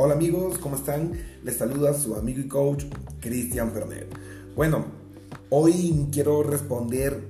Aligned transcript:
Hola 0.00 0.14
amigos, 0.14 0.58
¿cómo 0.58 0.76
están? 0.76 1.10
Les 1.42 1.56
saluda 1.56 1.92
su 1.92 2.14
amigo 2.14 2.38
y 2.38 2.46
coach 2.46 2.84
Cristian 3.20 3.72
Fernet. 3.72 4.06
Bueno, 4.54 4.84
hoy 5.50 6.06
quiero 6.12 6.44
responder 6.44 7.20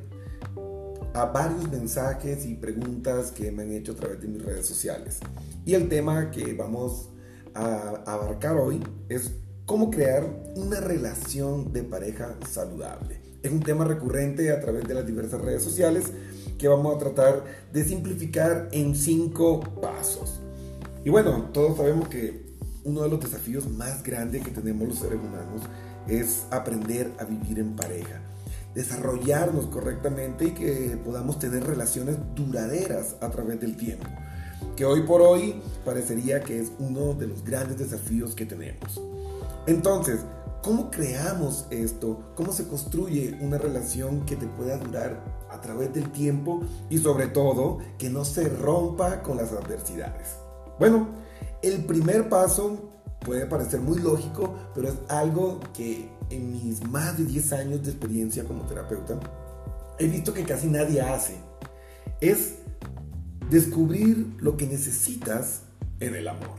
a 1.14 1.24
varios 1.24 1.70
mensajes 1.70 2.44
y 2.44 2.56
preguntas 2.56 3.32
que 3.32 3.50
me 3.50 3.62
han 3.62 3.72
hecho 3.72 3.92
a 3.92 3.94
través 3.94 4.20
de 4.20 4.28
mis 4.28 4.44
redes 4.44 4.66
sociales. 4.66 5.20
Y 5.64 5.72
el 5.72 5.88
tema 5.88 6.30
que 6.30 6.52
vamos 6.52 7.08
a 7.54 8.02
abarcar 8.04 8.58
hoy 8.58 8.82
es 9.08 9.30
cómo 9.64 9.90
crear 9.90 10.28
una 10.54 10.78
relación 10.78 11.72
de 11.72 11.84
pareja 11.84 12.36
saludable. 12.46 13.18
Es 13.42 13.50
un 13.50 13.60
tema 13.60 13.86
recurrente 13.86 14.52
a 14.52 14.60
través 14.60 14.86
de 14.86 14.92
las 14.92 15.06
diversas 15.06 15.40
redes 15.40 15.62
sociales 15.62 16.12
que 16.58 16.68
vamos 16.68 16.94
a 16.94 16.98
tratar 16.98 17.44
de 17.72 17.82
simplificar 17.82 18.68
en 18.72 18.94
cinco 18.94 19.60
pasos. 19.80 20.40
Y 21.02 21.08
bueno, 21.08 21.48
todos 21.54 21.78
sabemos 21.78 22.08
que 22.08 22.47
uno 22.88 23.02
de 23.02 23.10
los 23.10 23.20
desafíos 23.20 23.68
más 23.68 24.02
grandes 24.02 24.42
que 24.42 24.50
tenemos 24.50 24.88
los 24.88 24.98
seres 24.98 25.18
humanos 25.18 25.62
es 26.08 26.46
aprender 26.50 27.12
a 27.18 27.24
vivir 27.24 27.58
en 27.58 27.76
pareja, 27.76 28.20
desarrollarnos 28.74 29.66
correctamente 29.66 30.46
y 30.46 30.50
que 30.52 30.98
podamos 31.04 31.38
tener 31.38 31.64
relaciones 31.64 32.16
duraderas 32.34 33.16
a 33.20 33.28
través 33.28 33.60
del 33.60 33.76
tiempo, 33.76 34.06
que 34.74 34.86
hoy 34.86 35.02
por 35.02 35.20
hoy 35.20 35.60
parecería 35.84 36.40
que 36.40 36.60
es 36.60 36.72
uno 36.78 37.12
de 37.12 37.26
los 37.26 37.44
grandes 37.44 37.78
desafíos 37.78 38.34
que 38.34 38.46
tenemos. 38.46 38.98
Entonces, 39.66 40.20
¿cómo 40.62 40.90
creamos 40.90 41.66
esto? 41.68 42.32
¿Cómo 42.36 42.52
se 42.52 42.66
construye 42.68 43.36
una 43.42 43.58
relación 43.58 44.24
que 44.24 44.36
te 44.36 44.46
pueda 44.46 44.78
durar 44.78 45.22
a 45.50 45.60
través 45.60 45.92
del 45.92 46.10
tiempo 46.10 46.62
y 46.88 46.98
sobre 46.98 47.26
todo 47.26 47.80
que 47.98 48.08
no 48.08 48.24
se 48.24 48.48
rompa 48.48 49.22
con 49.22 49.36
las 49.36 49.52
adversidades? 49.52 50.36
Bueno, 50.78 51.27
el 51.62 51.84
primer 51.84 52.28
paso 52.28 52.92
puede 53.20 53.46
parecer 53.46 53.80
muy 53.80 53.98
lógico, 53.98 54.54
pero 54.74 54.88
es 54.88 54.94
algo 55.08 55.60
que 55.74 56.08
en 56.30 56.52
mis 56.52 56.86
más 56.86 57.16
de 57.18 57.24
10 57.24 57.52
años 57.52 57.82
de 57.82 57.90
experiencia 57.90 58.44
como 58.44 58.62
terapeuta 58.62 59.18
he 59.98 60.06
visto 60.06 60.32
que 60.32 60.44
casi 60.44 60.68
nadie 60.68 61.00
hace. 61.00 61.34
Es 62.20 62.54
descubrir 63.50 64.34
lo 64.38 64.56
que 64.56 64.66
necesitas 64.66 65.62
en 66.00 66.14
el 66.14 66.28
amor. 66.28 66.58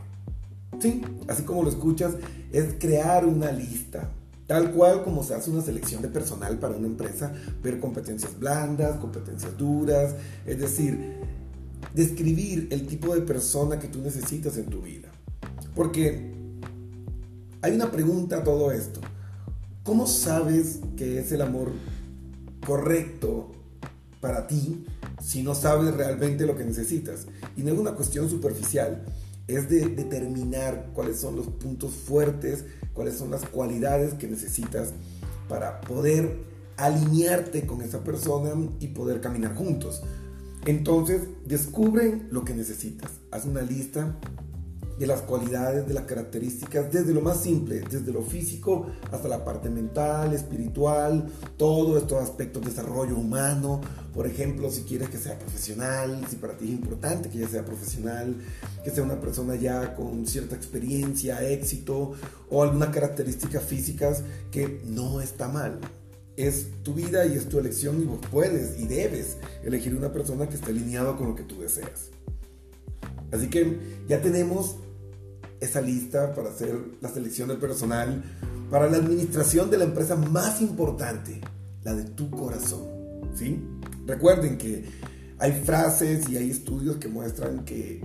Sí, 0.79 1.01
así 1.27 1.43
como 1.43 1.63
lo 1.63 1.69
escuchas, 1.69 2.13
es 2.51 2.75
crear 2.79 3.25
una 3.25 3.51
lista. 3.51 4.09
Tal 4.47 4.71
cual 4.71 5.03
como 5.03 5.23
se 5.23 5.35
hace 5.35 5.51
una 5.51 5.61
selección 5.61 6.01
de 6.01 6.07
personal 6.07 6.57
para 6.57 6.75
una 6.75 6.87
empresa, 6.87 7.31
ver 7.61 7.79
competencias 7.79 8.37
blandas, 8.39 8.97
competencias 8.97 9.55
duras, 9.57 10.15
es 10.45 10.59
decir, 10.59 11.19
describir 11.93 12.67
el 12.71 12.87
tipo 12.87 13.13
de 13.13 13.21
persona 13.21 13.79
que 13.79 13.87
tú 13.87 14.01
necesitas 14.01 14.57
en 14.57 14.65
tu 14.65 14.81
vida. 14.81 15.09
Porque 15.75 16.31
hay 17.61 17.73
una 17.73 17.91
pregunta 17.91 18.37
a 18.37 18.43
todo 18.43 18.71
esto. 18.71 19.01
¿Cómo 19.83 20.07
sabes 20.07 20.79
que 20.95 21.19
es 21.19 21.31
el 21.31 21.41
amor 21.41 21.71
correcto 22.65 23.51
para 24.21 24.47
ti 24.47 24.85
si 25.21 25.41
no 25.41 25.55
sabes 25.55 25.93
realmente 25.93 26.45
lo 26.45 26.55
que 26.55 26.63
necesitas? 26.63 27.27
Y 27.57 27.63
no 27.63 27.73
es 27.73 27.79
una 27.79 27.93
cuestión 27.93 28.29
superficial, 28.29 29.03
es 29.47 29.69
de 29.69 29.87
determinar 29.87 30.91
cuáles 30.93 31.19
son 31.19 31.35
los 31.35 31.47
puntos 31.47 31.93
fuertes, 31.93 32.65
cuáles 32.93 33.15
son 33.15 33.31
las 33.31 33.45
cualidades 33.45 34.13
que 34.13 34.27
necesitas 34.27 34.89
para 35.47 35.81
poder 35.81 36.37
alinearte 36.77 37.65
con 37.65 37.81
esa 37.81 38.03
persona 38.03 38.51
y 38.79 38.87
poder 38.89 39.21
caminar 39.21 39.55
juntos. 39.55 40.03
Entonces, 40.65 41.21
descubren 41.45 42.27
lo 42.31 42.43
que 42.43 42.53
necesitas. 42.53 43.11
Haz 43.31 43.45
una 43.45 43.61
lista 43.61 44.15
de 44.99 45.07
las 45.07 45.21
cualidades, 45.21 45.87
de 45.87 45.93
las 45.93 46.03
características, 46.03 46.91
desde 46.91 47.13
lo 47.13 47.21
más 47.21 47.41
simple, 47.41 47.81
desde 47.89 48.11
lo 48.11 48.21
físico 48.21 48.87
hasta 49.11 49.29
la 49.29 49.45
parte 49.45 49.69
mental, 49.69 50.33
espiritual, 50.33 51.31
todos 51.55 52.01
estos 52.01 52.21
aspectos 52.21 52.61
de 52.61 52.69
desarrollo 52.69 53.15
humano. 53.15 53.79
Por 54.13 54.27
ejemplo, 54.27 54.69
si 54.69 54.81
quieres 54.81 55.09
que 55.09 55.17
sea 55.17 55.39
profesional, 55.39 56.25
si 56.29 56.35
para 56.35 56.57
ti 56.57 56.65
es 56.65 56.71
importante 56.71 57.29
que 57.29 57.37
ya 57.37 57.47
sea 57.47 57.63
profesional, 57.63 58.35
que 58.83 58.91
sea 58.91 59.03
una 59.03 59.21
persona 59.21 59.55
ya 59.55 59.95
con 59.95 60.27
cierta 60.27 60.57
experiencia, 60.57 61.47
éxito 61.47 62.11
o 62.49 62.61
algunas 62.61 62.89
características 62.89 63.63
físicas 63.63 64.23
que 64.51 64.81
no 64.85 65.21
está 65.21 65.47
mal 65.47 65.79
es 66.47 66.67
tu 66.83 66.93
vida 66.93 67.25
y 67.25 67.33
es 67.33 67.49
tu 67.49 67.59
elección 67.59 68.01
y 68.01 68.05
vos 68.05 68.19
puedes 68.31 68.79
y 68.79 68.87
debes 68.87 69.37
elegir 69.63 69.93
una 69.95 70.13
persona 70.13 70.47
que 70.47 70.55
esté 70.55 70.71
alineado 70.71 71.17
con 71.17 71.27
lo 71.27 71.35
que 71.35 71.43
tú 71.43 71.59
deseas. 71.59 72.09
Así 73.31 73.49
que 73.49 73.77
ya 74.07 74.21
tenemos 74.21 74.77
esa 75.59 75.81
lista 75.81 76.33
para 76.33 76.49
hacer 76.49 76.75
la 77.01 77.09
selección 77.09 77.49
del 77.49 77.57
personal 77.57 78.23
para 78.71 78.89
la 78.89 78.97
administración 78.97 79.69
de 79.69 79.77
la 79.77 79.83
empresa 79.83 80.15
más 80.15 80.61
importante, 80.61 81.41
la 81.83 81.93
de 81.93 82.03
tu 82.03 82.29
corazón. 82.29 82.87
¿sí? 83.35 83.61
Recuerden 84.05 84.57
que 84.57 84.85
hay 85.39 85.51
frases 85.63 86.29
y 86.29 86.37
hay 86.37 86.49
estudios 86.49 86.97
que 86.97 87.07
muestran 87.07 87.65
que 87.65 88.01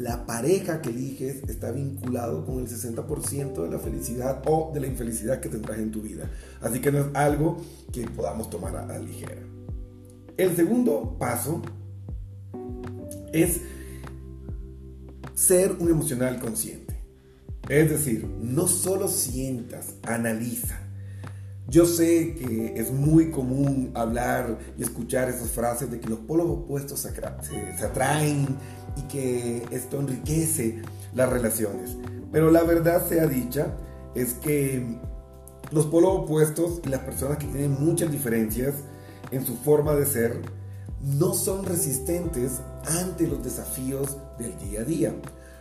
la 0.00 0.24
pareja 0.24 0.80
que 0.80 0.88
eliges 0.88 1.42
está 1.46 1.70
vinculado 1.72 2.46
con 2.46 2.58
el 2.58 2.66
60% 2.66 3.62
de 3.62 3.70
la 3.70 3.78
felicidad 3.78 4.42
o 4.46 4.70
de 4.72 4.80
la 4.80 4.86
infelicidad 4.86 5.40
que 5.40 5.50
tendrás 5.50 5.78
en 5.78 5.90
tu 5.90 6.00
vida. 6.00 6.30
Así 6.62 6.80
que 6.80 6.90
no 6.90 7.00
es 7.00 7.06
algo 7.12 7.60
que 7.92 8.06
podamos 8.06 8.48
tomar 8.48 8.74
a 8.76 8.86
la 8.86 8.98
ligera. 8.98 9.42
El 10.38 10.56
segundo 10.56 11.16
paso 11.18 11.60
es 13.34 13.60
ser 15.34 15.76
un 15.78 15.90
emocional 15.90 16.40
consciente. 16.40 16.94
Es 17.68 17.90
decir, 17.90 18.26
no 18.40 18.68
solo 18.68 19.06
sientas, 19.06 19.96
analiza. 20.02 20.80
Yo 21.70 21.86
sé 21.86 22.34
que 22.34 22.74
es 22.76 22.90
muy 22.92 23.30
común 23.30 23.92
hablar 23.94 24.58
y 24.76 24.82
escuchar 24.82 25.28
esas 25.28 25.50
frases 25.50 25.90
de 25.90 26.00
que 26.00 26.08
los 26.08 26.18
polos 26.18 26.46
opuestos 26.48 27.00
se, 27.00 27.12
se 27.14 27.84
atraen, 27.84 28.58
y 28.96 29.02
que 29.02 29.62
esto 29.70 30.00
enriquece 30.00 30.82
las 31.14 31.28
relaciones. 31.28 31.96
Pero 32.32 32.50
la 32.50 32.62
verdad 32.62 33.06
sea 33.08 33.26
dicha, 33.26 33.74
es 34.14 34.34
que 34.34 34.98
los 35.70 35.86
polos 35.86 36.10
opuestos 36.20 36.80
y 36.84 36.88
las 36.88 37.00
personas 37.00 37.38
que 37.38 37.46
tienen 37.46 37.76
muchas 37.84 38.10
diferencias 38.10 38.74
en 39.30 39.44
su 39.44 39.56
forma 39.56 39.94
de 39.94 40.06
ser 40.06 40.40
no 41.02 41.34
son 41.34 41.64
resistentes 41.64 42.60
ante 42.86 43.26
los 43.26 43.42
desafíos 43.42 44.18
del 44.38 44.56
día 44.58 44.80
a 44.80 44.84
día. 44.84 45.14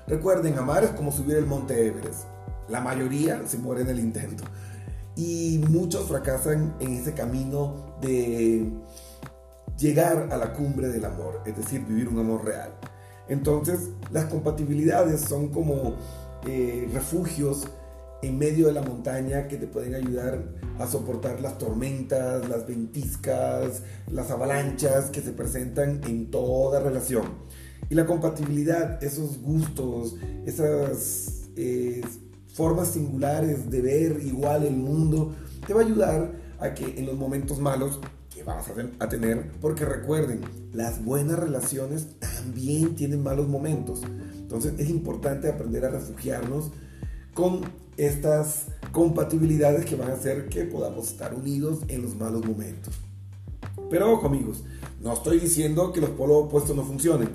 Recuerden, 0.08 0.58
amar 0.58 0.84
es 0.84 0.92
como 0.92 1.12
subir 1.12 1.38
el 1.38 1.46
monte 1.46 1.88
Everest. 1.88 2.26
La 2.68 2.82
mayoría 2.82 3.42
se 3.48 3.58
muere 3.58 3.82
en 3.82 3.90
el 3.90 4.00
intento. 4.00 4.44
Y 5.16 5.64
muchos 5.70 6.08
fracasan 6.08 6.76
en 6.80 6.94
ese 6.94 7.14
camino 7.14 7.96
de 8.02 8.72
llegar 9.78 10.30
a 10.32 10.38
la 10.38 10.54
cumbre 10.54 10.90
del 10.90 11.06
amor, 11.06 11.42
es 11.46 11.56
decir, 11.56 11.86
vivir 11.86 12.08
un 12.08 12.20
amor 12.20 12.46
real. 12.46 12.74
Entonces, 13.28 13.90
las 14.12 14.26
compatibilidades 14.26 15.22
son 15.22 15.50
como 15.50 15.96
eh, 16.48 16.90
refugios 16.94 17.68
en 18.22 18.38
medio 18.38 18.68
de 18.68 18.74
la 18.74 18.82
montaña 18.82 19.48
que 19.48 19.58
te 19.58 19.68
pueden 19.68 19.96
ayudar 19.96 20.44
a 20.78 20.88
soportar 20.88 21.40
las 21.40 21.58
tormentas, 21.58 22.48
las 22.50 22.68
ventiscas, 22.68 23.84
las 24.12 24.30
avalanchas 24.32 25.10
que 25.10 25.22
se 25.22 25.32
presentan 25.32 26.02
en 26.06 26.30
toda 26.30 26.82
relación. 26.82 27.24
Y 27.90 27.96
la 27.96 28.06
compatibilidad, 28.06 29.02
esos 29.04 29.42
gustos, 29.42 30.16
esas 30.46 31.50
eh, 31.56 32.02
formas 32.60 32.90
singulares 32.90 33.72
de 33.72 33.80
ver 33.80 34.20
igual 34.22 34.66
el 34.66 34.76
mundo, 34.76 35.34
te 35.66 35.74
va 35.74 35.80
a 35.80 35.86
ayudar 35.86 36.34
a 36.60 36.74
que 36.74 37.00
en 37.00 37.06
los 37.06 37.16
momentos 37.16 37.58
malos 37.58 38.02
vas 38.46 38.66
a 39.00 39.08
tener, 39.08 39.50
porque 39.62 39.86
recuerden, 39.86 40.42
las 40.74 41.02
buenas 41.06 41.40
relaciones 41.40 42.08
también 42.20 42.96
tienen 42.96 43.24
malos 43.24 43.48
momentos. 43.48 44.02
Entonces 44.36 44.74
es 44.78 44.90
importante 44.90 45.48
aprender 45.48 45.86
a 45.86 45.90
refugiarnos 45.90 46.72
con 47.34 47.62
estas 47.96 48.66
compatibilidades 48.92 49.86
que 49.86 49.96
van 49.96 50.10
a 50.10 50.16
hacer 50.16 50.50
que 50.50 50.66
podamos 50.66 51.12
estar 51.12 51.34
unidos 51.34 51.80
en 51.88 52.02
los 52.02 52.18
malos 52.18 52.46
momentos. 52.46 52.94
Pero 53.90 54.12
ojo 54.12 54.28
amigos, 54.28 54.66
no 55.00 55.14
estoy 55.14 55.40
diciendo 55.40 55.94
que 55.94 56.02
los 56.02 56.10
polos 56.10 56.44
opuestos 56.44 56.76
no 56.76 56.84
funcionen, 56.84 57.30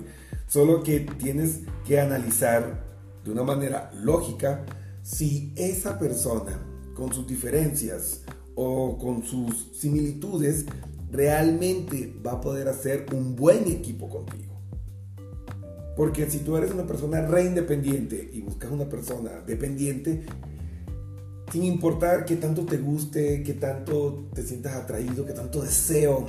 solo 0.48 0.82
que 0.82 1.00
tienes 1.00 1.60
que 1.86 1.98
analizar 1.98 2.84
de 3.24 3.30
una 3.30 3.42
manera 3.42 3.90
lógica 3.94 4.66
si 5.04 5.52
esa 5.54 5.98
persona 5.98 6.58
con 6.94 7.12
sus 7.12 7.26
diferencias 7.26 8.22
o 8.54 8.96
con 8.96 9.22
sus 9.22 9.70
similitudes 9.78 10.64
realmente 11.12 12.12
va 12.26 12.32
a 12.32 12.40
poder 12.40 12.68
hacer 12.68 13.06
un 13.12 13.36
buen 13.36 13.68
equipo 13.68 14.08
contigo. 14.08 14.54
Porque 15.94 16.28
si 16.30 16.38
tú 16.38 16.56
eres 16.56 16.72
una 16.72 16.86
persona 16.86 17.20
re 17.20 17.44
independiente 17.44 18.30
y 18.32 18.40
buscas 18.40 18.72
una 18.72 18.88
persona 18.88 19.42
dependiente, 19.46 20.24
sin 21.52 21.64
importar 21.64 22.24
que 22.24 22.36
tanto 22.36 22.64
te 22.64 22.78
guste, 22.78 23.42
que 23.42 23.52
tanto 23.52 24.26
te 24.34 24.42
sientas 24.42 24.74
atraído, 24.74 25.26
que 25.26 25.34
tanto 25.34 25.62
deseo 25.62 26.24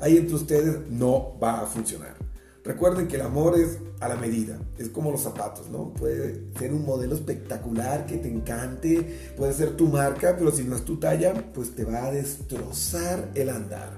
hay 0.00 0.18
entre 0.18 0.34
ustedes, 0.34 0.90
no 0.90 1.38
va 1.42 1.62
a 1.62 1.66
funcionar. 1.66 2.16
Recuerden 2.62 3.08
que 3.08 3.16
el 3.16 3.22
amor 3.22 3.58
es 3.58 3.78
a 4.02 4.08
la 4.08 4.16
medida, 4.16 4.58
es 4.78 4.88
como 4.88 5.12
los 5.12 5.20
zapatos, 5.20 5.70
¿no? 5.70 5.94
Puede 5.94 6.42
ser 6.58 6.74
un 6.74 6.84
modelo 6.84 7.14
espectacular 7.14 8.04
que 8.04 8.16
te 8.16 8.28
encante, 8.28 9.32
puede 9.36 9.52
ser 9.52 9.76
tu 9.76 9.86
marca, 9.86 10.34
pero 10.36 10.50
si 10.50 10.64
no 10.64 10.74
es 10.74 10.84
tu 10.84 10.98
talla, 10.98 11.32
pues 11.54 11.76
te 11.76 11.84
va 11.84 12.06
a 12.06 12.10
destrozar 12.10 13.30
el 13.36 13.48
andar. 13.48 13.92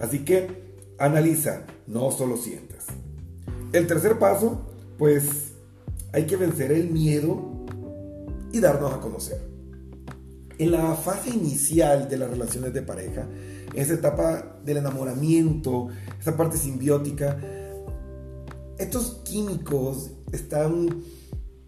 Así 0.00 0.24
que 0.24 0.74
analiza, 0.98 1.62
no 1.86 2.10
solo 2.10 2.36
sientas. 2.36 2.86
El 3.72 3.86
tercer 3.86 4.18
paso, 4.18 4.60
pues 4.98 5.52
hay 6.12 6.26
que 6.26 6.36
vencer 6.36 6.72
el 6.72 6.90
miedo 6.90 7.64
y 8.52 8.58
darnos 8.58 8.92
a 8.92 8.98
conocer. 8.98 9.40
En 10.58 10.72
la 10.72 10.94
fase 10.94 11.30
inicial 11.30 12.08
de 12.08 12.16
las 12.16 12.28
relaciones 12.28 12.74
de 12.74 12.82
pareja, 12.82 13.26
esa 13.74 13.94
etapa 13.94 14.58
del 14.64 14.78
enamoramiento, 14.78 15.88
esa 16.20 16.36
parte 16.36 16.58
simbiótica, 16.58 17.38
estos 18.78 19.20
químicos 19.24 20.10
están 20.32 21.02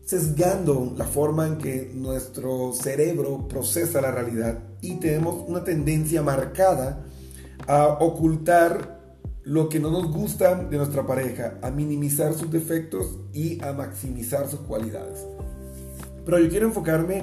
sesgando 0.04 0.94
la 0.96 1.04
forma 1.04 1.46
en 1.46 1.58
que 1.58 1.90
nuestro 1.94 2.72
cerebro 2.72 3.48
procesa 3.48 4.00
la 4.00 4.12
realidad 4.12 4.60
y 4.80 4.96
tenemos 4.96 5.44
una 5.48 5.64
tendencia 5.64 6.22
marcada 6.22 7.04
a 7.66 7.86
ocultar 8.00 9.18
lo 9.42 9.68
que 9.68 9.80
no 9.80 9.90
nos 9.90 10.12
gusta 10.12 10.56
de 10.56 10.76
nuestra 10.76 11.06
pareja, 11.06 11.58
a 11.62 11.70
minimizar 11.70 12.34
sus 12.34 12.50
defectos 12.50 13.18
y 13.32 13.62
a 13.64 13.72
maximizar 13.72 14.48
sus 14.48 14.60
cualidades. 14.60 15.24
Pero 16.24 16.38
yo 16.40 16.48
quiero 16.48 16.66
enfocarme 16.66 17.22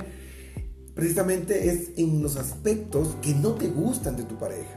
precisamente 0.95 1.69
es 1.69 1.91
en 1.97 2.21
los 2.21 2.37
aspectos 2.37 3.15
que 3.21 3.33
no 3.33 3.53
te 3.53 3.67
gustan 3.67 4.15
de 4.15 4.23
tu 4.23 4.37
pareja. 4.37 4.75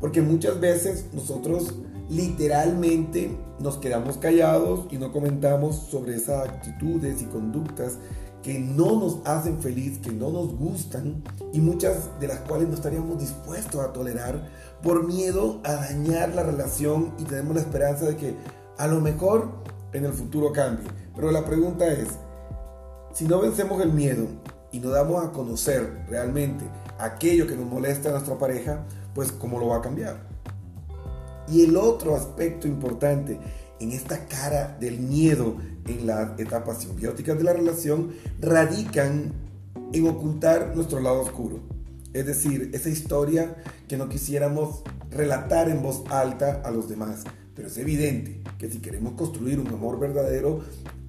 Porque 0.00 0.20
muchas 0.20 0.60
veces 0.60 1.06
nosotros 1.12 1.74
literalmente 2.08 3.36
nos 3.58 3.78
quedamos 3.78 4.16
callados 4.16 4.86
y 4.90 4.98
no 4.98 5.12
comentamos 5.12 5.76
sobre 5.76 6.16
esas 6.16 6.48
actitudes 6.48 7.22
y 7.22 7.26
conductas 7.26 7.98
que 8.42 8.58
no 8.58 8.98
nos 8.98 9.18
hacen 9.24 9.60
feliz, 9.60 9.98
que 9.98 10.10
no 10.10 10.30
nos 10.30 10.56
gustan 10.56 11.22
y 11.52 11.60
muchas 11.60 12.18
de 12.18 12.26
las 12.26 12.40
cuales 12.40 12.68
no 12.68 12.74
estaríamos 12.74 13.18
dispuestos 13.18 13.80
a 13.80 13.92
tolerar 13.92 14.48
por 14.82 15.06
miedo 15.06 15.60
a 15.64 15.74
dañar 15.74 16.34
la 16.34 16.42
relación 16.42 17.14
y 17.18 17.24
tenemos 17.24 17.54
la 17.54 17.60
esperanza 17.60 18.06
de 18.06 18.16
que 18.16 18.34
a 18.78 18.86
lo 18.88 19.00
mejor 19.00 19.62
en 19.92 20.04
el 20.04 20.12
futuro 20.12 20.52
cambie. 20.52 20.88
Pero 21.14 21.30
la 21.30 21.44
pregunta 21.44 21.86
es, 21.86 22.08
si 23.12 23.26
no 23.26 23.40
vencemos 23.40 23.80
el 23.80 23.92
miedo 23.92 24.26
y 24.72 24.80
no 24.80 24.88
damos 24.90 25.24
a 25.24 25.30
conocer 25.30 26.04
realmente 26.08 26.64
aquello 26.98 27.46
que 27.46 27.56
nos 27.56 27.66
molesta 27.66 28.08
a 28.08 28.12
nuestra 28.12 28.38
pareja, 28.38 28.84
pues 29.14 29.30
¿cómo 29.30 29.60
lo 29.60 29.68
va 29.68 29.76
a 29.76 29.82
cambiar? 29.82 30.31
Y 31.48 31.62
el 31.62 31.76
otro 31.76 32.16
aspecto 32.16 32.68
importante 32.68 33.38
en 33.80 33.92
esta 33.92 34.26
cara 34.26 34.76
del 34.80 35.00
miedo 35.00 35.56
en 35.86 36.06
las 36.06 36.38
etapas 36.38 36.82
simbióticas 36.82 37.36
de 37.36 37.44
la 37.44 37.52
relación 37.52 38.12
radican 38.40 39.32
en 39.92 40.06
ocultar 40.06 40.72
nuestro 40.74 41.00
lado 41.00 41.20
oscuro. 41.20 41.60
Es 42.12 42.26
decir, 42.26 42.70
esa 42.74 42.90
historia 42.90 43.56
que 43.88 43.96
no 43.96 44.08
quisiéramos 44.08 44.82
relatar 45.10 45.68
en 45.68 45.82
voz 45.82 46.04
alta 46.10 46.62
a 46.64 46.70
los 46.70 46.88
demás. 46.88 47.24
Pero 47.54 47.68
es 47.68 47.76
evidente 47.76 48.40
que 48.58 48.70
si 48.70 48.78
queremos 48.78 49.14
construir 49.14 49.60
un 49.60 49.68
amor 49.68 49.98
verdadero, 49.98 50.60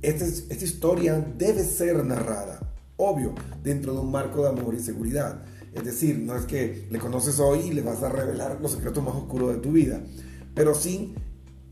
esta, 0.01 0.25
historia 0.65 1.25
debe 1.38 1.63
ser 1.63 2.03
narrada, 2.03 2.59
obvio, 2.97 3.33
dentro 3.63 3.94
de 3.94 4.00
un 4.00 4.12
marco 4.12 4.44
de 4.44 4.50
amor 4.50 4.75
y 4.75 4.79
seguridad. 4.79 5.44
Es 5.74 5.84
decir, 5.84 6.20
no 6.20 6.36
es 6.36 6.46
que 6.46 6.88
le 6.90 7.00
conoces 7.00 7.40
hoy 7.40 7.60
y 7.68 7.74
le 7.74 7.81
vas 7.81 8.04
a 8.04 8.10
revelar 8.10 8.60
los 8.62 8.72
secretos 8.72 9.04
más 9.04 9.16
oscuros 9.16 9.54
de 9.54 9.62
tu 9.62 9.72
vida, 9.72 10.02
pero 10.54 10.75
sí 10.75 11.16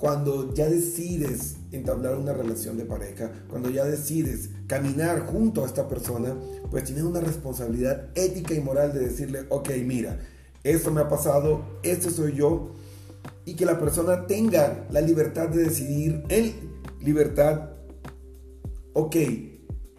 cuando 0.02 0.52
ya 0.56 0.68
decides 0.68 1.58
entablar 1.72 2.16
una 2.16 2.34
relación 2.34 2.76
de 2.76 2.86
pareja, 2.86 3.32
cuando 3.48 3.70
ya 3.70 3.86
decides 3.86 4.50
caminar 4.66 5.28
junto 5.28 5.64
a 5.64 5.68
esta 5.68 5.88
persona, 5.88 6.36
pues 6.72 6.86
tienes 6.86 7.04
una 7.04 7.20
responsabilidad 7.20 8.10
ética 8.16 8.56
y 8.56 8.62
moral 8.62 8.94
de 8.94 9.02
decirle, 9.02 9.46
ok, 9.50 9.70
mira, 9.86 10.20
esto 10.64 10.90
me 10.90 11.02
ha 11.02 11.08
pasado, 11.08 11.80
este 11.84 12.10
soy 12.10 12.34
yo, 12.34 12.72
y 13.46 13.56
que 13.56 13.68
la 13.68 13.80
persona 13.80 14.26
tenga 14.26 14.88
la 14.90 15.02
libertad 15.02 15.50
de 15.50 15.66
decidir 15.66 16.24
en 16.30 16.56
libertad, 17.00 17.70
ok, 18.94 19.16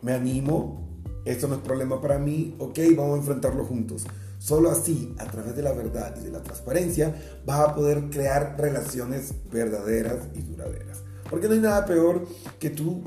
me 0.02 0.14
animo, 0.14 0.81
esto 1.24 1.48
no 1.48 1.56
es 1.56 1.60
problema 1.60 2.00
para 2.00 2.18
mí, 2.18 2.54
ok, 2.58 2.78
vamos 2.96 3.14
a 3.14 3.18
enfrentarlo 3.18 3.64
juntos. 3.64 4.04
Solo 4.38 4.70
así, 4.70 5.14
a 5.18 5.26
través 5.26 5.54
de 5.54 5.62
la 5.62 5.72
verdad 5.72 6.16
y 6.20 6.24
de 6.24 6.30
la 6.30 6.42
transparencia, 6.42 7.14
vas 7.46 7.60
a 7.60 7.74
poder 7.74 8.10
crear 8.10 8.56
relaciones 8.58 9.34
verdaderas 9.52 10.26
y 10.34 10.42
duraderas. 10.42 10.98
Porque 11.30 11.46
no 11.46 11.54
hay 11.54 11.60
nada 11.60 11.86
peor 11.86 12.26
que 12.58 12.70
tú, 12.70 13.04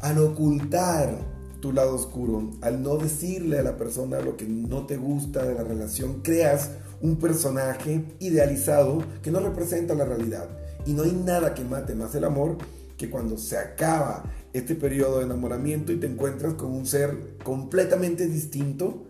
al 0.00 0.18
ocultar 0.18 1.18
tu 1.60 1.72
lado 1.72 1.94
oscuro, 1.94 2.50
al 2.62 2.82
no 2.82 2.96
decirle 2.96 3.58
a 3.58 3.62
la 3.62 3.76
persona 3.76 4.20
lo 4.20 4.36
que 4.36 4.46
no 4.46 4.86
te 4.86 4.96
gusta 4.96 5.44
de 5.44 5.54
la 5.54 5.64
relación, 5.64 6.22
creas 6.22 6.70
un 7.02 7.16
personaje 7.16 8.04
idealizado 8.18 9.02
que 9.22 9.30
no 9.30 9.40
representa 9.40 9.94
la 9.94 10.04
realidad. 10.06 10.48
Y 10.86 10.94
no 10.94 11.02
hay 11.02 11.12
nada 11.12 11.52
que 11.52 11.64
mate 11.64 11.94
más 11.94 12.14
el 12.14 12.24
amor 12.24 12.56
que 12.96 13.10
cuando 13.10 13.36
se 13.36 13.58
acaba 13.58 14.24
este 14.58 14.74
periodo 14.74 15.18
de 15.18 15.26
enamoramiento 15.26 15.92
y 15.92 15.96
te 15.96 16.06
encuentras 16.06 16.54
con 16.54 16.72
un 16.72 16.86
ser 16.86 17.36
completamente 17.44 18.26
distinto 18.26 19.04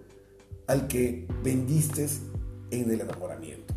al 0.66 0.88
que 0.88 1.28
vendiste 1.42 2.08
en 2.70 2.90
el 2.90 3.00
enamoramiento. 3.00 3.74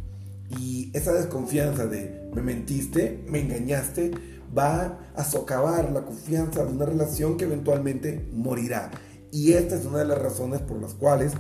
Y 0.58 0.90
esa 0.94 1.14
desconfianza 1.14 1.86
de 1.86 2.28
me 2.34 2.42
mentiste, 2.42 3.24
me 3.28 3.42
engañaste, 3.42 4.12
va 4.58 5.00
a 5.16 5.24
socavar 5.24 5.92
la 5.92 6.02
confianza 6.02 6.66
de 6.66 6.74
una 6.74 6.86
relación 6.86 7.38
que 7.38 7.46
eventualmente 7.46 8.28
morirá. 8.34 8.90
Y 9.32 9.54
esta 9.54 9.76
es 9.76 9.86
una 9.86 10.00
de 10.00 10.06
las 10.06 10.18
razones 10.18 10.62
por 10.62 10.82
las 10.82 10.96
cuales 10.96 11.34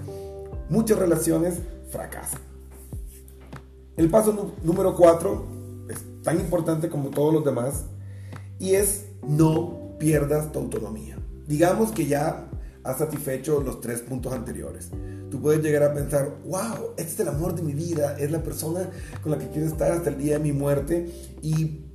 muchas 0.69 0.99
relaciones 0.99 1.55
fracasan. 1.89 2.41
El 3.97 4.09
paso 4.09 4.53
número 4.63 4.95
4 4.95 5.87
es 5.89 5.97
tan 6.21 6.39
importante 6.39 6.87
como 6.87 7.09
todos 7.09 7.33
los 7.33 7.43
demás 7.43 7.85
y 8.59 8.75
es 8.75 9.07
no 9.27 9.88
pierdas 9.99 10.51
tu 10.51 10.59
autonomía. 10.59 11.17
Digamos 11.47 11.91
que 11.91 12.07
ya 12.07 12.49
has 12.83 12.97
satisfecho 12.97 13.61
los 13.61 13.81
tres 13.81 14.01
puntos 14.01 14.33
anteriores. 14.33 14.89
Tú 15.29 15.41
puedes 15.41 15.61
llegar 15.61 15.83
a 15.83 15.93
pensar, 15.93 16.29
wow, 16.45 16.93
este 16.97 17.13
es 17.13 17.19
el 17.19 17.27
amor 17.27 17.53
de 17.53 17.61
mi 17.61 17.73
vida, 17.73 18.17
es 18.17 18.31
la 18.31 18.41
persona 18.41 18.89
con 19.21 19.31
la 19.31 19.37
que 19.37 19.49
quiero 19.49 19.67
estar 19.67 19.91
hasta 19.91 20.09
el 20.09 20.17
día 20.17 20.37
de 20.37 20.43
mi 20.43 20.53
muerte 20.53 21.11
y 21.41 21.85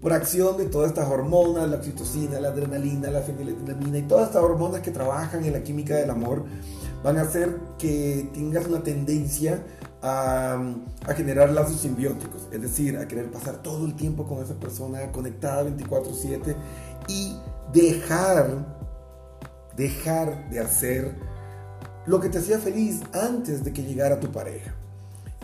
por 0.00 0.12
acción 0.12 0.56
de 0.56 0.66
todas 0.66 0.90
estas 0.90 1.08
hormonas, 1.08 1.68
la 1.68 1.76
oxitocina, 1.76 2.38
la 2.38 2.48
adrenalina, 2.48 3.10
la 3.10 3.20
feniletinamina 3.20 3.98
y 3.98 4.02
todas 4.02 4.28
estas 4.28 4.42
hormonas 4.42 4.80
que 4.80 4.92
trabajan 4.92 5.44
en 5.44 5.52
la 5.52 5.62
química 5.64 5.96
del 5.96 6.10
amor, 6.10 6.44
van 7.02 7.18
a 7.18 7.22
hacer 7.22 7.56
que 7.78 8.30
tengas 8.32 8.66
una 8.66 8.82
tendencia 8.82 9.64
a, 10.00 10.62
a, 11.04 11.14
generar 11.14 11.50
lazos 11.50 11.80
simbióticos, 11.80 12.46
es 12.52 12.62
decir, 12.62 12.96
a 12.98 13.08
querer 13.08 13.30
pasar 13.32 13.62
todo 13.62 13.84
el 13.84 13.94
tiempo 13.94 14.28
con 14.28 14.42
esa 14.42 14.54
persona 14.54 15.10
conectada 15.10 15.64
24/7 15.64 16.54
y 17.08 17.36
dejar 17.72 18.78
dejar 19.78 20.50
de 20.50 20.58
hacer 20.58 21.14
lo 22.04 22.20
que 22.20 22.28
te 22.28 22.38
hacía 22.38 22.58
feliz 22.58 23.00
antes 23.12 23.64
de 23.64 23.72
que 23.72 23.84
llegara 23.84 24.20
tu 24.20 24.30
pareja. 24.30 24.74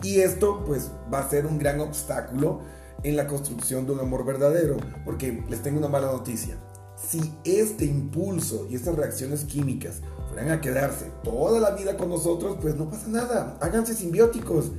Y 0.03 0.19
esto 0.19 0.63
pues 0.65 0.91
va 1.11 1.19
a 1.19 1.29
ser 1.29 1.45
un 1.45 1.57
gran 1.57 1.79
obstáculo 1.79 2.59
en 3.01 3.15
la 3.15 3.27
construcción 3.27 3.85
de 3.85 3.93
un 3.93 3.99
amor 4.01 4.25
verdadero, 4.25 4.77
porque 5.05 5.43
les 5.49 5.63
tengo 5.63 5.79
una 5.79 5.87
mala 5.87 6.11
noticia. 6.11 6.57
Si 6.97 7.33
este 7.43 7.85
impulso 7.85 8.67
y 8.69 8.75
estas 8.75 8.95
reacciones 8.95 9.45
químicas 9.45 10.01
fueran 10.27 10.51
a 10.51 10.61
quedarse 10.61 11.11
toda 11.23 11.59
la 11.59 11.71
vida 11.71 11.95
con 11.97 12.09
nosotros, 12.09 12.57
pues 12.61 12.75
no 12.75 12.89
pasa 12.89 13.07
nada, 13.07 13.57
háganse 13.61 13.93
simbióticos. 13.93 14.71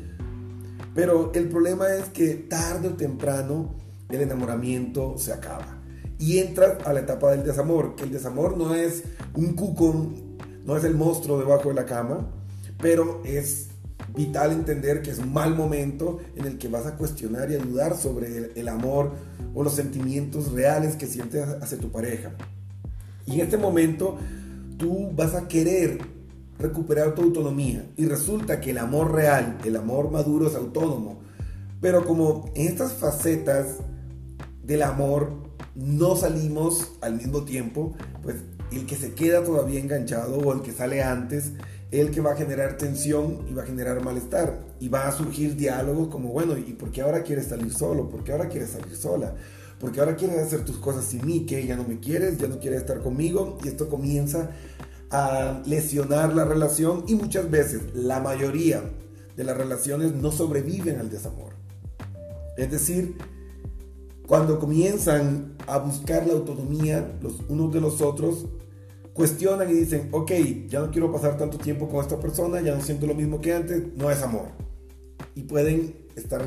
Pero 0.94 1.32
el 1.34 1.48
problema 1.48 1.88
es 1.94 2.06
que 2.06 2.34
tarde 2.34 2.88
o 2.88 2.94
temprano 2.94 3.74
el 4.10 4.20
enamoramiento 4.20 5.16
se 5.18 5.32
acaba 5.32 5.75
y 6.18 6.38
entras 6.38 6.86
a 6.86 6.92
la 6.92 7.00
etapa 7.00 7.30
del 7.32 7.44
desamor, 7.44 7.94
que 7.94 8.04
el 8.04 8.12
desamor 8.12 8.56
no 8.56 8.74
es 8.74 9.04
un 9.34 9.54
cuco, 9.54 10.12
no 10.64 10.76
es 10.76 10.84
el 10.84 10.94
monstruo 10.94 11.38
debajo 11.38 11.68
de 11.68 11.74
la 11.74 11.86
cama, 11.86 12.26
pero 12.80 13.22
es 13.24 13.68
vital 14.14 14.52
entender 14.52 15.02
que 15.02 15.10
es 15.10 15.18
un 15.18 15.32
mal 15.32 15.54
momento 15.54 16.18
en 16.36 16.46
el 16.46 16.58
que 16.58 16.68
vas 16.68 16.86
a 16.86 16.96
cuestionar 16.96 17.50
y 17.50 17.54
a 17.54 17.58
dudar 17.58 17.96
sobre 17.96 18.50
el, 18.54 18.68
amor 18.68 19.12
o 19.54 19.62
los 19.62 19.74
sentimientos 19.74 20.52
reales 20.52 20.96
que 20.96 21.06
sientes 21.06 21.46
hacia 21.60 21.78
tu 21.78 21.90
pareja. 21.90 22.32
Y 23.26 23.34
en 23.34 23.40
este 23.40 23.58
momento 23.58 24.16
tú 24.78 25.10
vas 25.14 25.34
a 25.34 25.48
querer 25.48 25.98
recuperar 26.58 27.14
tu 27.14 27.22
autonomía 27.22 27.84
y 27.96 28.06
resulta 28.06 28.60
que 28.60 28.70
el 28.70 28.78
amor 28.78 29.12
real, 29.12 29.58
el 29.64 29.76
amor 29.76 30.10
maduro 30.10 30.48
es 30.48 30.54
autónomo, 30.54 31.20
pero 31.80 32.04
como 32.06 32.50
en 32.54 32.68
estas 32.68 32.94
facetas 32.94 33.76
del 34.62 34.82
amor 34.82 35.45
no 35.76 36.16
salimos 36.16 36.92
al 37.02 37.14
mismo 37.14 37.44
tiempo, 37.44 37.94
pues 38.22 38.36
el 38.72 38.86
que 38.86 38.96
se 38.96 39.12
queda 39.12 39.44
todavía 39.44 39.78
enganchado 39.78 40.38
o 40.38 40.52
el 40.52 40.62
que 40.62 40.72
sale 40.72 41.02
antes 41.02 41.52
el 41.90 42.10
que 42.10 42.20
va 42.20 42.32
a 42.32 42.36
generar 42.36 42.76
tensión 42.76 43.46
y 43.48 43.54
va 43.54 43.62
a 43.62 43.66
generar 43.66 44.02
malestar. 44.02 44.60
Y 44.80 44.88
va 44.88 45.06
a 45.06 45.12
surgir 45.12 45.56
diálogos 45.56 46.08
como, 46.08 46.30
bueno, 46.30 46.56
¿y 46.58 46.72
por 46.72 46.90
qué 46.90 47.02
ahora 47.02 47.22
quieres 47.22 47.46
salir 47.46 47.72
solo? 47.72 48.08
¿Por 48.08 48.24
qué 48.24 48.32
ahora 48.32 48.48
quieres 48.48 48.70
salir 48.70 48.96
sola? 48.96 49.34
Porque 49.78 50.00
ahora 50.00 50.16
quieres 50.16 50.38
hacer 50.38 50.64
tus 50.64 50.78
cosas 50.78 51.04
sin 51.04 51.24
mí, 51.24 51.46
que 51.46 51.64
ya 51.66 51.76
no 51.76 51.84
me 51.84 52.00
quieres, 52.00 52.38
ya 52.38 52.48
no 52.48 52.58
quieres 52.58 52.80
estar 52.80 53.00
conmigo. 53.00 53.58
Y 53.62 53.68
esto 53.68 53.88
comienza 53.88 54.50
a 55.10 55.62
lesionar 55.64 56.34
la 56.34 56.44
relación 56.44 57.04
y 57.06 57.14
muchas 57.14 57.48
veces 57.50 57.82
la 57.94 58.20
mayoría 58.20 58.82
de 59.36 59.44
las 59.44 59.56
relaciones 59.56 60.14
no 60.14 60.32
sobreviven 60.32 60.98
al 60.98 61.10
desamor. 61.10 61.52
Es 62.56 62.70
decir, 62.70 63.16
cuando 64.26 64.58
comienzan 64.58 65.56
a 65.66 65.78
buscar 65.78 66.26
la 66.26 66.34
autonomía 66.34 67.16
los 67.20 67.40
unos 67.48 67.72
de 67.72 67.80
los 67.80 68.00
otros, 68.00 68.46
cuestionan 69.12 69.70
y 69.70 69.74
dicen, 69.74 70.08
ok, 70.12 70.32
ya 70.68 70.80
no 70.80 70.90
quiero 70.90 71.10
pasar 71.10 71.38
tanto 71.38 71.58
tiempo 71.58 71.88
con 71.88 72.00
esta 72.00 72.20
persona, 72.20 72.60
ya 72.60 72.74
no 72.74 72.82
siento 72.82 73.06
lo 73.06 73.14
mismo 73.14 73.40
que 73.40 73.54
antes, 73.54 73.82
no 73.96 74.10
es 74.10 74.22
amor. 74.22 74.48
Y 75.34 75.42
pueden 75.44 75.94
estar 76.16 76.42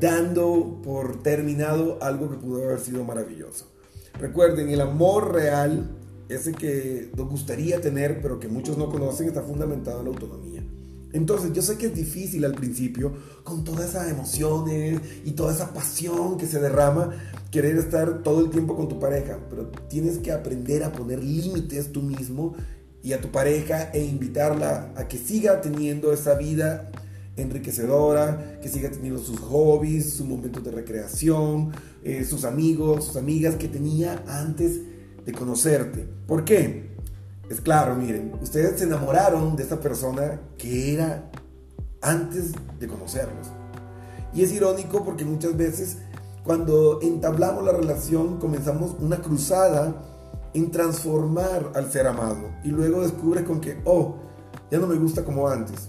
dando 0.00 0.80
por 0.82 1.22
terminado 1.22 1.98
algo 2.00 2.30
que 2.30 2.36
pudo 2.36 2.64
haber 2.64 2.80
sido 2.80 3.04
maravilloso. 3.04 3.70
Recuerden, 4.18 4.70
el 4.70 4.80
amor 4.80 5.32
real, 5.32 5.96
ese 6.28 6.52
que 6.52 7.10
nos 7.16 7.28
gustaría 7.28 7.80
tener, 7.80 8.20
pero 8.20 8.40
que 8.40 8.48
muchos 8.48 8.76
no 8.76 8.90
conocen, 8.90 9.28
está 9.28 9.42
fundamentado 9.42 10.00
en 10.00 10.04
la 10.06 10.10
autonomía. 10.10 10.59
Entonces, 11.12 11.52
yo 11.52 11.62
sé 11.62 11.76
que 11.76 11.86
es 11.86 11.94
difícil 11.94 12.44
al 12.44 12.54
principio, 12.54 13.12
con 13.42 13.64
todas 13.64 13.90
esas 13.90 14.10
emociones 14.10 15.00
y 15.24 15.32
toda 15.32 15.52
esa 15.52 15.72
pasión 15.72 16.38
que 16.38 16.46
se 16.46 16.60
derrama, 16.60 17.10
querer 17.50 17.76
estar 17.76 18.22
todo 18.22 18.40
el 18.40 18.50
tiempo 18.50 18.76
con 18.76 18.88
tu 18.88 18.98
pareja, 18.98 19.38
pero 19.48 19.66
tienes 19.88 20.18
que 20.18 20.32
aprender 20.32 20.84
a 20.84 20.92
poner 20.92 21.22
límites 21.22 21.92
tú 21.92 22.02
mismo 22.02 22.54
y 23.02 23.12
a 23.12 23.20
tu 23.20 23.28
pareja 23.30 23.90
e 23.92 24.04
invitarla 24.04 24.92
a 24.94 25.08
que 25.08 25.18
siga 25.18 25.60
teniendo 25.60 26.12
esa 26.12 26.34
vida 26.34 26.90
enriquecedora, 27.36 28.58
que 28.60 28.68
siga 28.68 28.90
teniendo 28.90 29.18
sus 29.18 29.38
hobbies, 29.40 30.12
sus 30.14 30.26
momentos 30.26 30.62
de 30.62 30.70
recreación, 30.70 31.72
eh, 32.04 32.24
sus 32.24 32.44
amigos, 32.44 33.06
sus 33.06 33.16
amigas 33.16 33.56
que 33.56 33.68
tenía 33.68 34.22
antes 34.26 34.80
de 35.24 35.32
conocerte. 35.32 36.06
¿Por 36.26 36.44
qué? 36.44 36.89
Es 37.50 37.60
claro, 37.60 37.96
miren, 37.96 38.32
ustedes 38.40 38.78
se 38.78 38.84
enamoraron 38.84 39.56
de 39.56 39.64
esa 39.64 39.80
persona 39.80 40.40
que 40.56 40.94
era 40.94 41.28
antes 42.00 42.52
de 42.78 42.86
conocerlos. 42.86 43.48
Y 44.32 44.44
es 44.44 44.52
irónico 44.52 45.04
porque 45.04 45.24
muchas 45.24 45.56
veces 45.56 45.98
cuando 46.44 47.00
entablamos 47.02 47.64
la 47.64 47.72
relación 47.72 48.38
comenzamos 48.38 48.94
una 49.00 49.16
cruzada 49.16 49.92
en 50.54 50.70
transformar 50.70 51.72
al 51.74 51.90
ser 51.90 52.06
amado 52.06 52.52
y 52.62 52.68
luego 52.68 53.02
descubre 53.02 53.42
con 53.42 53.60
que, 53.60 53.80
oh, 53.84 54.14
ya 54.70 54.78
no 54.78 54.86
me 54.86 54.94
gusta 54.94 55.24
como 55.24 55.48
antes. 55.48 55.88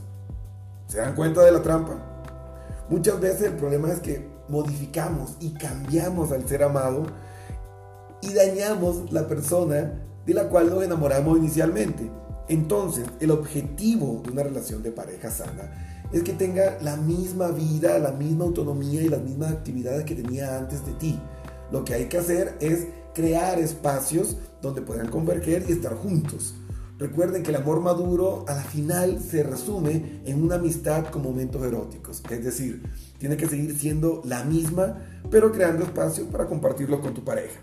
¿Se 0.88 0.98
dan 0.98 1.14
cuenta 1.14 1.42
de 1.42 1.52
la 1.52 1.62
trampa? 1.62 1.94
Muchas 2.90 3.20
veces 3.20 3.44
el 3.44 3.54
problema 3.54 3.92
es 3.92 4.00
que 4.00 4.28
modificamos 4.50 5.36
y 5.40 5.54
cambiamos 5.54 6.32
al 6.32 6.48
ser 6.50 6.64
amado 6.64 7.04
y 8.22 8.34
dañamos 8.34 9.12
la 9.12 9.28
persona 9.28 10.01
de 10.26 10.34
la 10.34 10.50
cual 10.50 10.70
nos 10.70 10.84
enamoramos 10.84 11.38
inicialmente. 11.38 12.12
Entonces, 12.48 13.06
el 13.20 13.32
objetivo 13.32 14.22
de 14.26 14.32
una 14.32 14.44
relación 14.44 14.84
de 14.84 14.92
pareja 14.92 15.32
sana 15.32 16.08
es 16.12 16.24
que 16.24 16.34
tenga 16.34 16.78
la 16.82 16.98
misma 16.98 17.50
vida, 17.50 17.98
la 18.00 18.12
misma 18.12 18.46
autonomía 18.46 19.02
y 19.02 19.10
las 19.10 19.22
mismas 19.22 19.52
actividades 19.52 20.06
que 20.06 20.16
tenía 20.16 20.58
antes 20.58 20.86
de 20.86 20.94
ti. 20.94 21.20
Lo 21.72 21.86
que 21.86 21.94
hay 21.94 22.06
que 22.06 22.18
hacer 22.18 22.58
es 22.60 22.88
crear 23.14 23.60
espacios 23.60 24.38
donde 24.62 24.82
puedan 24.82 25.08
converger 25.08 25.66
y 25.68 25.72
estar 25.72 25.96
juntos. 25.96 26.56
Recuerden 27.02 27.42
que 27.42 27.50
el 27.50 27.56
amor 27.56 27.80
maduro 27.80 28.46
a 28.48 28.54
la 28.54 28.64
final 28.64 29.20
se 29.20 29.42
resume 29.42 30.22
en 30.26 30.44
una 30.44 30.56
amistad 30.56 31.08
con 31.08 31.24
momentos 31.24 31.64
eróticos. 31.64 32.22
Es 32.30 32.44
decir, 32.44 32.84
tiene 33.18 33.38
que 33.38 33.48
seguir 33.48 33.76
siendo 33.76 34.22
la 34.24 34.44
misma, 34.44 34.98
pero 35.32 35.52
creando 35.52 35.84
espacio 35.84 36.28
para 36.28 36.46
compartirlo 36.46 37.02
con 37.02 37.14
tu 37.14 37.24
pareja. 37.24 37.60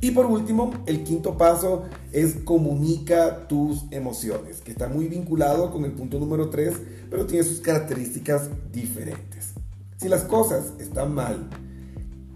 Y 0.00 0.12
por 0.12 0.26
último, 0.26 0.72
el 0.86 1.02
quinto 1.02 1.36
paso 1.36 1.84
es 2.12 2.36
comunica 2.44 3.48
tus 3.48 3.84
emociones, 3.90 4.60
que 4.60 4.70
está 4.70 4.88
muy 4.88 5.08
vinculado 5.08 5.72
con 5.72 5.84
el 5.84 5.92
punto 5.92 6.20
número 6.20 6.50
3, 6.50 6.74
pero 7.10 7.26
tiene 7.26 7.44
sus 7.44 7.60
características 7.60 8.48
diferentes. 8.72 9.54
Si 9.96 10.08
las 10.08 10.22
cosas 10.22 10.74
están 10.78 11.14
mal, 11.14 11.48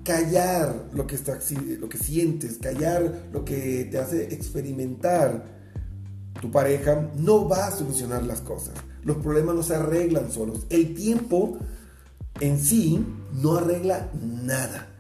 callar 0.03 0.89
lo 0.93 1.07
que, 1.07 1.15
está, 1.15 1.39
lo 1.79 1.89
que 1.89 1.99
sientes, 1.99 2.59
callar 2.59 3.29
lo 3.33 3.45
que 3.45 3.85
te 3.85 3.99
hace 3.99 4.35
experimentar 4.35 5.45
tu 6.41 6.51
pareja, 6.51 7.11
no 7.17 7.49
va 7.49 7.69
a 7.69 7.71
solucionar 7.71 8.25
las 8.25 8.41
cosas. 8.41 8.75
Los 9.05 9.19
problemas 9.19 9.55
no 9.55 9.63
se 9.63 9.77
arreglan 9.77 10.33
solos. 10.33 10.67
El 10.69 10.95
tiempo 10.95 11.59
en 12.41 12.59
sí 12.59 13.07
no 13.41 13.55
arregla 13.55 14.11
nada 14.21 14.92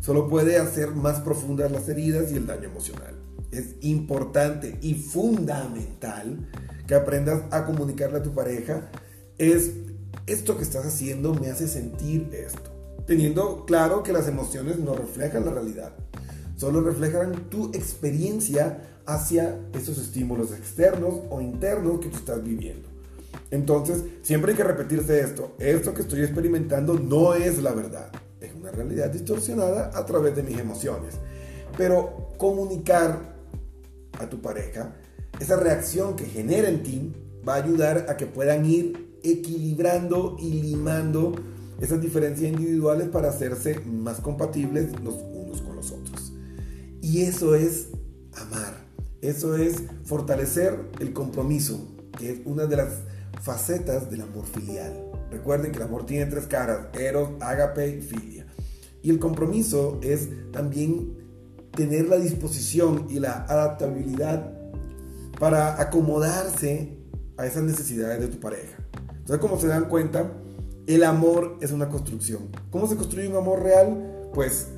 solo 0.00 0.28
puede 0.28 0.58
hacer 0.58 0.90
más 0.90 1.20
profundas 1.20 1.70
las 1.70 1.88
heridas 1.88 2.32
y 2.32 2.36
el 2.36 2.46
daño 2.46 2.68
emocional. 2.68 3.14
Es 3.52 3.76
importante 3.80 4.78
y 4.80 4.94
fundamental 4.94 6.48
que 6.86 6.94
aprendas 6.94 7.42
a 7.50 7.64
comunicarle 7.64 8.18
a 8.18 8.22
tu 8.22 8.32
pareja, 8.32 8.90
es 9.38 9.70
esto 10.26 10.56
que 10.56 10.62
estás 10.62 10.86
haciendo 10.86 11.34
me 11.34 11.50
hace 11.50 11.68
sentir 11.68 12.30
esto. 12.32 12.70
Teniendo 13.06 13.64
claro 13.66 14.02
que 14.02 14.12
las 14.12 14.28
emociones 14.28 14.78
no 14.78 14.94
reflejan 14.94 15.44
la 15.44 15.52
realidad, 15.52 15.92
solo 16.56 16.80
reflejan 16.80 17.48
tu 17.50 17.70
experiencia 17.74 18.82
hacia 19.06 19.58
esos 19.72 19.98
estímulos 19.98 20.52
externos 20.52 21.20
o 21.30 21.40
internos 21.40 22.00
que 22.00 22.08
tú 22.08 22.16
estás 22.16 22.42
viviendo. 22.42 22.88
Entonces, 23.50 24.04
siempre 24.22 24.52
hay 24.52 24.56
que 24.56 24.64
repetirse 24.64 25.20
esto, 25.20 25.56
esto 25.58 25.92
que 25.92 26.02
estoy 26.02 26.20
experimentando 26.20 26.94
no 26.94 27.34
es 27.34 27.60
la 27.60 27.72
verdad 27.72 28.12
una 28.60 28.70
realidad 28.70 29.10
distorsionada 29.10 29.90
a 29.94 30.04
través 30.04 30.36
de 30.36 30.42
mis 30.42 30.58
emociones. 30.58 31.14
Pero 31.76 32.28
comunicar 32.36 33.36
a 34.18 34.28
tu 34.28 34.40
pareja 34.40 34.94
esa 35.38 35.56
reacción 35.56 36.16
que 36.16 36.26
genera 36.26 36.68
en 36.68 36.82
ti 36.82 37.12
va 37.46 37.54
a 37.54 37.62
ayudar 37.62 38.06
a 38.08 38.16
que 38.16 38.26
puedan 38.26 38.66
ir 38.66 39.18
equilibrando 39.22 40.36
y 40.38 40.62
limando 40.62 41.34
esas 41.80 42.00
diferencias 42.00 42.52
individuales 42.52 43.08
para 43.08 43.30
hacerse 43.30 43.80
más 43.80 44.20
compatibles 44.20 44.90
los 45.00 45.14
unos 45.14 45.62
con 45.62 45.76
los 45.76 45.90
otros. 45.90 46.32
Y 47.00 47.22
eso 47.22 47.54
es 47.54 47.88
amar, 48.34 48.74
eso 49.22 49.56
es 49.56 49.82
fortalecer 50.04 50.78
el 51.00 51.12
compromiso, 51.14 51.88
que 52.18 52.32
es 52.32 52.40
una 52.44 52.66
de 52.66 52.76
las 52.76 52.88
facetas 53.42 54.10
del 54.10 54.22
amor 54.22 54.44
filial. 54.44 55.06
Recuerden 55.30 55.72
que 55.72 55.78
el 55.78 55.84
amor 55.84 56.04
tiene 56.04 56.26
tres 56.26 56.46
caras, 56.46 56.88
eros, 56.98 57.30
agape 57.40 57.96
y 57.96 58.00
filia. 58.02 58.46
Y 59.02 59.10
el 59.10 59.18
compromiso 59.18 59.98
es 60.02 60.28
también 60.52 61.16
tener 61.72 62.08
la 62.08 62.16
disposición 62.16 63.06
y 63.08 63.18
la 63.18 63.44
adaptabilidad 63.44 64.52
para 65.38 65.80
acomodarse 65.80 66.98
a 67.36 67.46
esas 67.46 67.62
necesidades 67.62 68.20
de 68.20 68.28
tu 68.28 68.38
pareja. 68.40 68.76
Entonces, 69.18 69.38
como 69.38 69.58
se 69.58 69.68
dan 69.68 69.88
cuenta, 69.88 70.32
el 70.86 71.04
amor 71.04 71.56
es 71.60 71.72
una 71.72 71.88
construcción. 71.88 72.48
¿Cómo 72.70 72.86
se 72.86 72.96
construye 72.96 73.28
un 73.28 73.36
amor 73.36 73.62
real? 73.62 74.28
Pues 74.34 74.68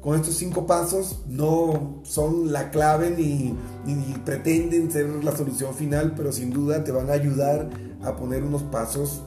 con 0.00 0.16
estos 0.16 0.36
cinco 0.36 0.66
pasos 0.66 1.20
no 1.26 2.00
son 2.04 2.52
la 2.52 2.70
clave 2.70 3.10
ni, 3.10 3.54
ni, 3.84 4.14
pretenden 4.24 4.90
ser 4.90 5.06
la 5.24 5.36
solución 5.36 5.74
final, 5.74 6.14
pero 6.16 6.32
sin 6.32 6.50
duda 6.50 6.84
te 6.84 6.92
van 6.92 7.10
a 7.10 7.14
ayudar 7.14 7.68
a 8.02 8.16
poner 8.16 8.44
unos 8.44 8.62
pasos 8.62 9.22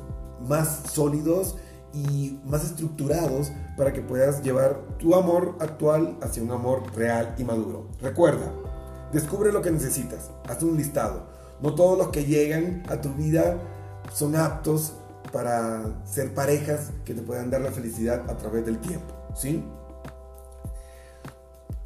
más 0.47 0.83
sólidos 0.91 1.55
y 1.93 2.39
más 2.45 2.63
estructurados 2.63 3.51
para 3.77 3.93
que 3.93 4.01
puedas 4.01 4.41
llevar 4.41 4.79
tu 4.98 5.15
amor 5.15 5.55
actual 5.60 6.17
hacia 6.21 6.43
un 6.43 6.51
amor 6.51 6.83
real 6.95 7.36
y 7.38 7.43
maduro. 7.43 7.88
Recuerda, 8.01 8.51
descubre 9.12 9.51
lo 9.51 9.62
que 9.62 9.71
necesitas, 9.71 10.31
haz 10.48 10.63
un 10.63 10.77
listado. 10.77 11.24
No 11.62 11.75
todos 11.75 11.98
los 11.98 12.10
que 12.10 12.25
llegan 12.25 12.83
a 12.89 13.01
tu 13.01 13.13
vida 13.13 13.57
son 14.13 14.36
aptos 14.36 14.93
para 15.31 16.03
ser 16.05 16.33
parejas 16.33 16.91
que 17.05 17.13
te 17.13 17.21
puedan 17.21 17.50
dar 17.50 17.62
la 17.62 17.71
felicidad 17.71 18.29
a 18.29 18.38
través 18.38 18.65
del 18.65 18.79
tiempo, 18.79 19.13
¿sí? 19.36 19.63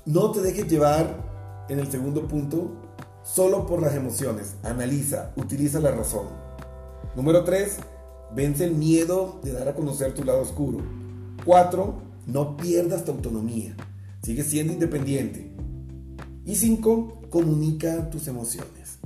No 0.05 0.31
te 0.31 0.41
dejes 0.41 0.67
llevar 0.67 1.15
en 1.67 1.79
el 1.79 1.91
segundo 1.91 2.27
punto 2.27 2.71
solo 3.23 3.65
por 3.65 3.81
las 3.81 3.95
emociones. 3.95 4.55
Analiza, 4.63 5.31
utiliza 5.35 5.79
la 5.79 5.91
razón. 5.91 6.27
Número 7.15 7.43
3 7.43 7.79
Vence 8.33 8.65
el 8.65 8.75
miedo 8.75 9.39
de 9.43 9.51
dar 9.51 9.67
a 9.67 9.75
conocer 9.75 10.13
tu 10.13 10.23
lado 10.23 10.41
oscuro. 10.41 10.79
4. 11.45 12.01
No 12.27 12.57
pierdas 12.57 13.05
tu 13.05 13.11
autonomía. 13.11 13.75
Sigue 14.23 14.43
siendo 14.43 14.73
independiente. 14.73 15.51
Y 16.45 16.55
5. 16.55 17.21
Comunica 17.29 18.09
tus 18.09 18.27
emociones. 18.27 18.99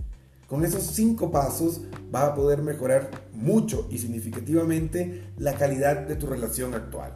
Con 0.48 0.66
esos 0.66 0.84
5 0.84 1.32
pasos 1.32 1.82
vas 2.12 2.24
a 2.24 2.36
poder 2.36 2.62
mejorar 2.64 3.12
mucho 3.34 3.88
y 3.92 4.00
significativamente 4.00 5.26
la 5.38 5.54
calidad 5.54 6.08
de 6.08 6.16
tu 6.16 6.26
relación 6.26 6.74
actual. 6.74 7.14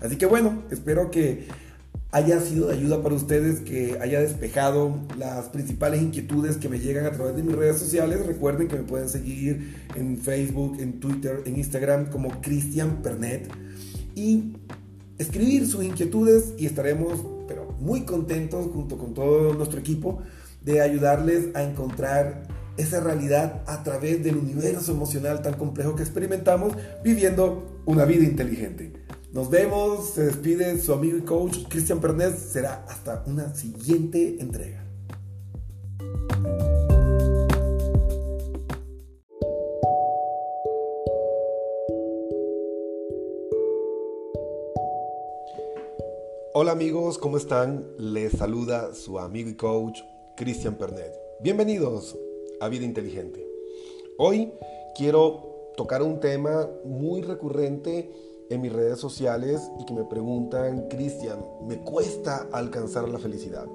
Así 0.00 0.16
que 0.16 0.26
bueno, 0.26 0.62
espero 0.70 1.10
que 1.10 1.48
haya 2.16 2.40
sido 2.40 2.68
de 2.68 2.74
ayuda 2.76 3.02
para 3.02 3.14
ustedes, 3.14 3.60
que 3.60 3.98
haya 4.00 4.20
despejado 4.20 4.98
las 5.18 5.50
principales 5.50 6.00
inquietudes 6.00 6.56
que 6.56 6.70
me 6.70 6.78
llegan 6.78 7.04
a 7.04 7.12
través 7.12 7.36
de 7.36 7.42
mis 7.42 7.54
redes 7.54 7.78
sociales. 7.78 8.24
Recuerden 8.24 8.68
que 8.68 8.76
me 8.76 8.84
pueden 8.84 9.10
seguir 9.10 9.84
en 9.94 10.16
Facebook, 10.16 10.78
en 10.80 10.98
Twitter, 10.98 11.42
en 11.44 11.58
Instagram 11.58 12.06
como 12.06 12.40
Cristian 12.40 13.02
Pernet 13.02 13.50
y 14.14 14.54
escribir 15.18 15.66
sus 15.66 15.84
inquietudes 15.84 16.54
y 16.56 16.64
estaremos 16.64 17.20
pero 17.46 17.74
muy 17.80 18.06
contentos 18.06 18.66
junto 18.72 18.96
con 18.96 19.12
todo 19.12 19.52
nuestro 19.52 19.78
equipo 19.78 20.22
de 20.64 20.80
ayudarles 20.80 21.54
a 21.54 21.64
encontrar 21.64 22.44
esa 22.78 23.00
realidad 23.00 23.62
a 23.66 23.82
través 23.82 24.24
del 24.24 24.36
universo 24.36 24.92
emocional 24.92 25.42
tan 25.42 25.52
complejo 25.52 25.94
que 25.94 26.02
experimentamos 26.02 26.72
viviendo 27.04 27.82
una 27.84 28.06
vida 28.06 28.24
inteligente. 28.24 29.04
Nos 29.32 29.50
vemos, 29.50 30.10
se 30.10 30.24
despide 30.24 30.80
su 30.80 30.92
amigo 30.92 31.18
y 31.18 31.22
coach 31.22 31.58
Cristian 31.68 32.00
Pernet, 32.00 32.36
será 32.36 32.84
hasta 32.88 33.24
una 33.26 33.54
siguiente 33.54 34.36
entrega. 34.40 34.84
Hola 46.54 46.72
amigos, 46.72 47.18
¿cómo 47.18 47.36
están? 47.36 47.84
Les 47.98 48.32
saluda 48.32 48.94
su 48.94 49.18
amigo 49.18 49.50
y 49.50 49.56
coach 49.56 50.00
Cristian 50.36 50.76
Pernet. 50.76 51.12
Bienvenidos 51.40 52.16
a 52.60 52.68
Vida 52.68 52.84
Inteligente. 52.84 53.46
Hoy 54.18 54.52
quiero 54.96 55.72
tocar 55.76 56.02
un 56.02 56.20
tema 56.20 56.70
muy 56.84 57.20
recurrente 57.20 58.10
en 58.50 58.60
mis 58.60 58.72
redes 58.72 58.98
sociales 58.98 59.70
y 59.78 59.84
que 59.84 59.94
me 59.94 60.04
preguntan, 60.04 60.86
Cristian, 60.88 61.38
me 61.66 61.78
cuesta 61.78 62.48
alcanzar 62.52 63.08
la 63.08 63.18
felicidad. 63.18 63.66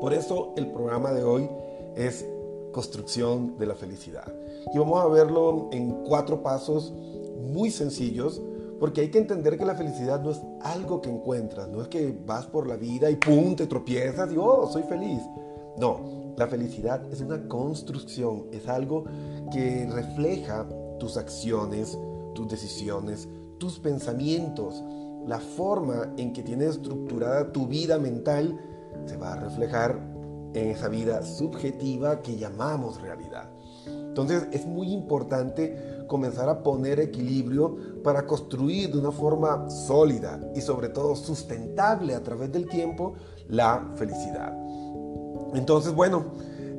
Por 0.00 0.12
eso 0.12 0.52
el 0.56 0.70
programa 0.72 1.12
de 1.12 1.24
hoy 1.24 1.48
es 1.96 2.26
construcción 2.72 3.56
de 3.58 3.66
la 3.66 3.74
felicidad. 3.74 4.32
Y 4.72 4.78
vamos 4.78 5.00
a 5.00 5.06
verlo 5.06 5.68
en 5.72 6.04
cuatro 6.04 6.42
pasos 6.42 6.92
muy 7.40 7.70
sencillos, 7.70 8.40
porque 8.80 9.02
hay 9.02 9.10
que 9.10 9.18
entender 9.18 9.56
que 9.58 9.64
la 9.64 9.76
felicidad 9.76 10.20
no 10.22 10.30
es 10.30 10.40
algo 10.62 11.00
que 11.00 11.10
encuentras, 11.10 11.68
no 11.68 11.82
es 11.82 11.88
que 11.88 12.16
vas 12.26 12.46
por 12.46 12.66
la 12.66 12.76
vida 12.76 13.10
y 13.10 13.16
pum, 13.16 13.54
te 13.54 13.66
tropiezas 13.66 14.32
y 14.32 14.36
oh, 14.36 14.68
soy 14.72 14.82
feliz. 14.82 15.22
No, 15.78 16.34
la 16.36 16.46
felicidad 16.48 17.00
es 17.12 17.20
una 17.20 17.46
construcción, 17.46 18.46
es 18.52 18.68
algo 18.68 19.04
que 19.52 19.88
refleja 19.90 20.66
tus 20.98 21.16
acciones, 21.16 21.96
tus 22.34 22.48
decisiones, 22.48 23.28
tus 23.62 23.78
pensamientos. 23.78 24.82
La 25.24 25.38
forma 25.38 26.12
en 26.16 26.32
que 26.32 26.42
tienes 26.42 26.70
estructurada 26.70 27.52
tu 27.52 27.68
vida 27.68 27.96
mental 27.96 28.58
se 29.06 29.16
va 29.16 29.34
a 29.34 29.36
reflejar 29.36 30.00
en 30.52 30.70
esa 30.70 30.88
vida 30.88 31.22
subjetiva 31.22 32.22
que 32.22 32.36
llamamos 32.36 33.00
realidad. 33.00 33.48
Entonces 33.86 34.48
es 34.50 34.66
muy 34.66 34.92
importante 34.92 36.04
comenzar 36.08 36.48
a 36.48 36.64
poner 36.64 36.98
equilibrio 36.98 38.02
para 38.02 38.26
construir 38.26 38.90
de 38.90 38.98
una 38.98 39.12
forma 39.12 39.70
sólida 39.70 40.40
y 40.56 40.60
sobre 40.60 40.88
todo 40.88 41.14
sustentable 41.14 42.16
a 42.16 42.22
través 42.22 42.50
del 42.50 42.68
tiempo 42.68 43.14
la 43.48 43.92
felicidad. 43.94 44.52
Entonces, 45.54 45.94
bueno, 45.94 46.24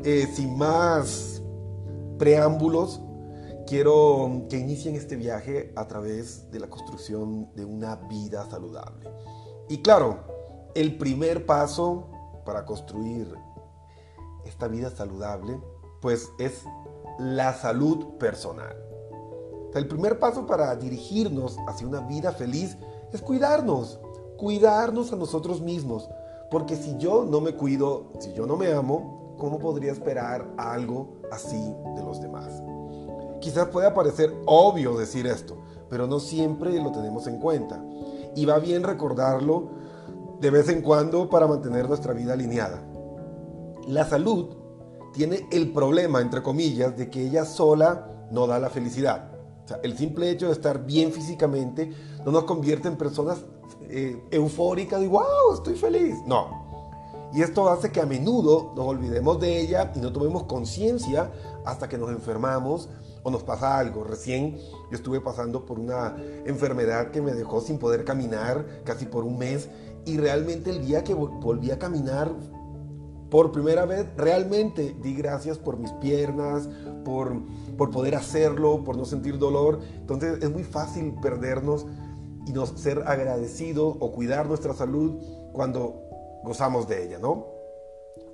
eh, 0.04 0.28
sin 0.34 0.58
más 0.58 1.42
preámbulos, 2.18 3.00
quiero 3.68 4.46
que 4.50 4.58
inicien 4.58 4.96
este 4.96 5.16
viaje 5.16 5.74
a 5.76 5.88
través 5.88 6.52
de 6.52 6.60
la 6.60 6.70
construcción 6.70 7.54
de 7.56 7.66
una 7.66 7.96
vida 7.96 8.50
saludable. 8.50 9.10
Y 9.70 9.82
claro, 9.82 10.20
el 10.76 10.98
primer 10.98 11.46
paso 11.46 12.10
para 12.46 12.66
construir 12.66 13.34
esta 14.46 14.68
vida 14.68 14.90
saludable, 14.90 15.60
pues 16.02 16.30
es 16.40 16.64
la 17.20 17.54
salud 17.54 18.18
personal. 18.18 18.76
El 19.74 19.88
primer 19.88 20.20
paso 20.20 20.46
para 20.46 20.76
dirigirnos 20.76 21.58
hacia 21.68 21.88
una 21.88 22.02
vida 22.02 22.32
feliz 22.32 22.78
es 23.12 23.22
cuidarnos, 23.22 24.00
cuidarnos 24.38 25.14
a 25.14 25.16
nosotros 25.16 25.62
mismos, 25.62 26.10
porque 26.52 26.76
si 26.76 26.98
yo 26.98 27.26
no 27.26 27.42
me 27.42 27.56
cuido, 27.56 28.12
si 28.20 28.34
yo 28.34 28.46
no 28.46 28.56
me 28.56 28.72
amo, 28.72 29.36
¿cómo 29.40 29.58
podría 29.58 29.92
esperar 29.92 30.48
algo 30.58 31.14
así 31.32 31.74
de 31.96 32.04
los 32.04 32.22
demás? 32.22 32.62
Quizás 33.44 33.68
pueda 33.68 33.94
parecer 33.94 34.34
obvio 34.46 34.96
decir 34.96 35.28
esto, 35.28 35.58
pero 35.90 36.08
no 36.08 36.22
siempre 36.22 36.82
lo 36.82 36.94
tenemos 36.94 37.28
en 37.28 37.42
cuenta. 37.42 37.84
Y 38.38 38.46
va 38.46 38.58
bien 38.58 38.84
recordarlo 38.84 39.68
de 40.40 40.50
vez 40.50 40.70
en 40.70 40.82
cuando 40.82 41.30
para 41.30 41.46
mantener 41.46 41.90
nuestra 41.90 42.14
vida 42.14 42.32
alineada. 42.34 42.82
La 43.90 44.06
salud 44.06 44.56
tiene 45.12 45.46
el 45.52 45.74
problema, 45.74 46.22
entre 46.22 46.42
comillas, 46.42 46.96
de 46.96 47.10
que 47.10 47.28
ella 47.28 47.44
sola 47.44 48.08
no 48.32 48.48
da 48.48 48.60
la 48.60 48.70
felicidad. 48.70 49.30
O 49.66 49.68
sea, 49.68 49.82
el 49.84 49.98
simple 49.98 50.30
hecho 50.30 50.46
de 50.46 50.54
estar 50.54 50.86
bien 50.86 51.12
físicamente 51.12 51.92
no 52.26 52.32
nos 52.32 52.46
convierte 52.46 52.88
en 52.88 52.96
personas 52.96 53.40
eh, 53.90 54.24
eufórica 54.32 54.98
de 55.00 55.10
wow, 55.10 55.54
estoy 55.54 55.76
feliz. 55.76 56.16
No. 56.26 56.64
Y 57.34 57.42
esto 57.42 57.68
hace 57.68 57.92
que 57.92 58.00
a 58.00 58.06
menudo 58.06 58.72
nos 58.74 58.86
olvidemos 58.86 59.38
de 59.42 59.60
ella 59.60 59.92
y 59.94 60.00
no 60.00 60.14
tomemos 60.14 60.44
conciencia 60.44 61.30
hasta 61.66 61.90
que 61.90 61.98
nos 61.98 62.10
enfermamos 62.10 62.88
o 63.24 63.32
nos 63.32 63.44
pasa 63.44 63.78
algo. 63.80 64.04
Recién 64.04 64.58
yo 64.58 64.98
estuve 64.98 65.22
pasando 65.22 65.66
por 65.66 65.80
una 65.80 66.16
enfermedad 66.46 67.12
que 67.12 67.22
me 67.22 67.34
dejó 67.34 67.62
sin 67.62 67.80
poder 67.80 68.04
caminar 68.06 68.82
casi 68.84 69.06
por 69.06 69.24
un 69.24 69.38
mes 69.38 69.70
y 70.06 70.18
realmente 70.18 70.70
el 70.70 70.86
día 70.86 71.04
que 71.04 71.14
volví 71.14 71.72
a 71.72 71.80
caminar 71.80 72.32
por 73.30 73.52
primera 73.52 73.86
vez, 73.86 74.06
realmente 74.16 74.96
di 75.02 75.16
gracias 75.16 75.58
por 75.58 75.80
mis 75.80 75.92
piernas, 75.94 76.70
por, 77.04 77.42
por 77.78 77.90
poder 77.90 78.14
hacerlo, 78.14 78.84
por 78.84 78.96
no 78.96 79.06
sentir 79.06 79.40
dolor. 79.40 79.80
Entonces 79.96 80.44
es 80.44 80.52
muy 80.52 80.64
fácil 80.64 81.16
perdernos 81.20 81.88
y 82.46 82.52
no 82.52 82.68
ser 82.68 83.04
agradecidos 83.08 83.96
o 84.00 84.12
cuidar 84.12 84.46
nuestra 84.46 84.76
salud 84.76 85.16
cuando 85.52 86.04
gozamos 86.44 86.88
de 86.88 87.08
ella, 87.08 87.18
¿no? 87.18 87.48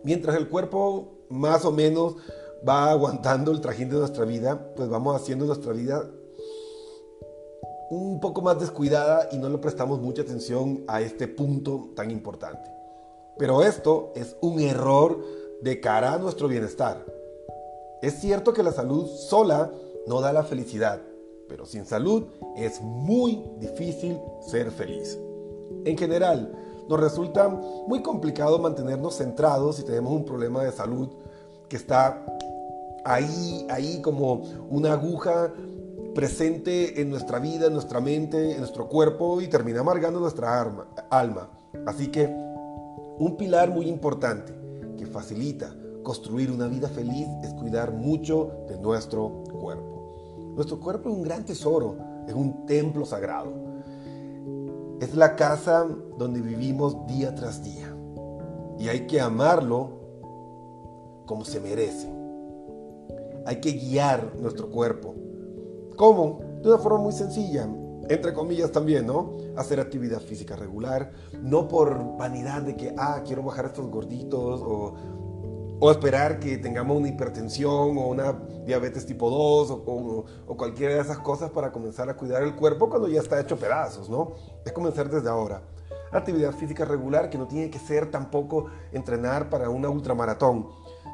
Mientras 0.03 0.35
el 0.35 0.49
cuerpo 0.49 1.19
más 1.29 1.63
o 1.63 1.71
menos 1.71 2.15
va 2.67 2.91
aguantando 2.91 3.51
el 3.51 3.61
trajín 3.61 3.89
de 3.89 3.97
nuestra 3.97 4.25
vida, 4.25 4.73
pues 4.75 4.89
vamos 4.89 5.15
haciendo 5.15 5.45
nuestra 5.45 5.73
vida 5.73 6.09
un 7.89 8.19
poco 8.19 8.41
más 8.41 8.59
descuidada 8.59 9.29
y 9.31 9.37
no 9.37 9.49
le 9.49 9.57
prestamos 9.57 9.99
mucha 9.99 10.21
atención 10.21 10.83
a 10.87 11.01
este 11.01 11.27
punto 11.27 11.89
tan 11.95 12.11
importante. 12.11 12.69
Pero 13.37 13.63
esto 13.63 14.11
es 14.15 14.35
un 14.41 14.59
error 14.59 15.23
de 15.61 15.79
cara 15.79 16.13
a 16.13 16.19
nuestro 16.19 16.47
bienestar. 16.47 17.03
Es 18.01 18.19
cierto 18.19 18.53
que 18.53 18.63
la 18.63 18.71
salud 18.71 19.07
sola 19.07 19.71
no 20.07 20.21
da 20.21 20.31
la 20.31 20.43
felicidad, 20.43 21.01
pero 21.47 21.65
sin 21.65 21.85
salud 21.85 22.27
es 22.55 22.81
muy 22.81 23.43
difícil 23.57 24.19
ser 24.41 24.71
feliz. 24.71 25.17
En 25.85 25.97
general, 25.97 26.53
nos 26.87 26.99
resulta 26.99 27.47
muy 27.47 28.01
complicado 28.01 28.59
mantenernos 28.59 29.15
centrados 29.15 29.77
si 29.77 29.83
tenemos 29.83 30.11
un 30.11 30.25
problema 30.25 30.63
de 30.63 30.71
salud 30.71 31.09
que 31.67 31.77
está 31.77 32.25
ahí, 33.05 33.65
ahí 33.69 34.01
como 34.01 34.43
una 34.69 34.93
aguja 34.93 35.53
presente 36.13 37.01
en 37.01 37.09
nuestra 37.09 37.39
vida, 37.39 37.67
en 37.67 37.73
nuestra 37.73 37.99
mente, 38.01 38.53
en 38.53 38.59
nuestro 38.59 38.87
cuerpo 38.87 39.41
y 39.41 39.47
termina 39.47 39.81
amargando 39.81 40.19
nuestra 40.19 40.61
alma. 41.09 41.49
Así 41.85 42.07
que 42.07 42.25
un 42.25 43.35
pilar 43.37 43.69
muy 43.69 43.87
importante 43.87 44.53
que 44.97 45.05
facilita 45.05 45.73
construir 46.03 46.51
una 46.51 46.67
vida 46.67 46.87
feliz 46.87 47.27
es 47.43 47.53
cuidar 47.53 47.93
mucho 47.93 48.65
de 48.67 48.77
nuestro 48.79 49.43
cuerpo. 49.61 50.53
Nuestro 50.55 50.79
cuerpo 50.79 51.09
es 51.09 51.15
un 51.15 51.23
gran 51.23 51.45
tesoro, 51.45 51.95
es 52.27 52.33
un 52.33 52.65
templo 52.65 53.05
sagrado. 53.05 53.53
Es 54.99 55.15
la 55.15 55.35
casa 55.35 55.87
donde 56.17 56.41
vivimos 56.41 57.07
día 57.07 57.33
tras 57.33 57.63
día. 57.63 57.95
Y 58.77 58.89
hay 58.89 59.07
que 59.07 59.21
amarlo 59.21 59.99
como 61.25 61.45
se 61.45 61.59
merece. 61.59 62.18
Hay 63.49 63.59
que 63.61 63.71
guiar 63.71 64.35
nuestro 64.39 64.69
cuerpo. 64.69 65.15
¿Cómo? 65.95 66.39
De 66.61 66.69
una 66.69 66.77
forma 66.77 66.99
muy 66.99 67.11
sencilla, 67.11 67.67
entre 68.07 68.31
comillas 68.31 68.71
también, 68.71 69.07
¿no? 69.07 69.37
Hacer 69.57 69.79
actividad 69.79 70.21
física 70.21 70.55
regular, 70.55 71.11
no 71.41 71.67
por 71.67 72.15
vanidad 72.15 72.61
de 72.61 72.75
que, 72.75 72.93
ah, 72.95 73.23
quiero 73.25 73.41
bajar 73.41 73.65
estos 73.65 73.87
gorditos 73.89 74.61
o 74.63 74.93
o 75.79 75.91
esperar 75.91 76.39
que 76.39 76.57
tengamos 76.57 76.97
una 76.97 77.07
hipertensión 77.07 77.97
o 77.97 78.07
una 78.07 78.33
diabetes 78.65 79.05
tipo 79.05 79.29
2 79.29 79.71
o, 79.71 80.25
o, 80.45 80.57
cualquiera 80.57 80.95
de 80.95 80.99
esas 80.99 81.19
cosas 81.19 81.49
para 81.51 81.71
comenzar 81.71 82.09
a 82.09 82.17
cuidar 82.17 82.43
el 82.43 82.55
cuerpo 82.55 82.89
cuando 82.89 83.07
ya 83.07 83.21
está 83.21 83.39
hecho 83.39 83.57
pedazos, 83.57 84.09
¿no? 84.09 84.33
Es 84.65 84.73
comenzar 84.73 85.09
desde 85.09 85.29
ahora. 85.29 85.61
Actividad 86.11 86.51
física 86.51 86.85
regular 86.85 87.29
que 87.29 87.37
no 87.37 87.47
tiene 87.47 87.69
que 87.69 87.79
ser 87.79 88.11
tampoco 88.11 88.65
entrenar 88.91 89.49
para 89.49 89.69
una 89.69 89.89
ultramaratón. 89.89 90.67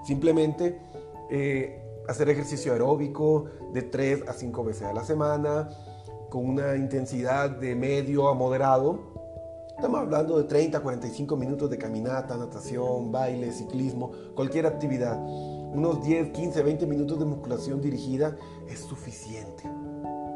Simplemente 0.03 0.81
eh, 1.29 1.84
hacer 2.07 2.29
ejercicio 2.29 2.71
aeróbico 2.73 3.45
de 3.73 3.81
3 3.81 4.27
a 4.27 4.33
5 4.33 4.63
veces 4.63 4.83
a 4.83 4.93
la 4.93 5.03
semana 5.03 5.69
con 6.29 6.47
una 6.47 6.75
intensidad 6.75 7.49
de 7.49 7.75
medio 7.75 8.27
a 8.27 8.33
moderado 8.33 9.15
Estamos 9.75 9.99
hablando 9.99 10.37
de 10.37 10.45
30 10.45 10.77
a 10.77 10.81
45 10.81 11.35
minutos 11.35 11.69
de 11.69 11.77
caminata, 11.77 12.37
natación, 12.37 13.11
baile, 13.11 13.51
ciclismo, 13.51 14.09
cualquier 14.33 14.67
actividad. 14.67 15.21
Unos 15.21 16.01
10, 16.01 16.29
15, 16.29 16.63
20 16.63 16.85
minutos 16.87 17.19
de 17.19 17.25
musculación 17.25 17.81
dirigida 17.81 18.37
es 18.69 18.79
suficiente. 18.79 19.63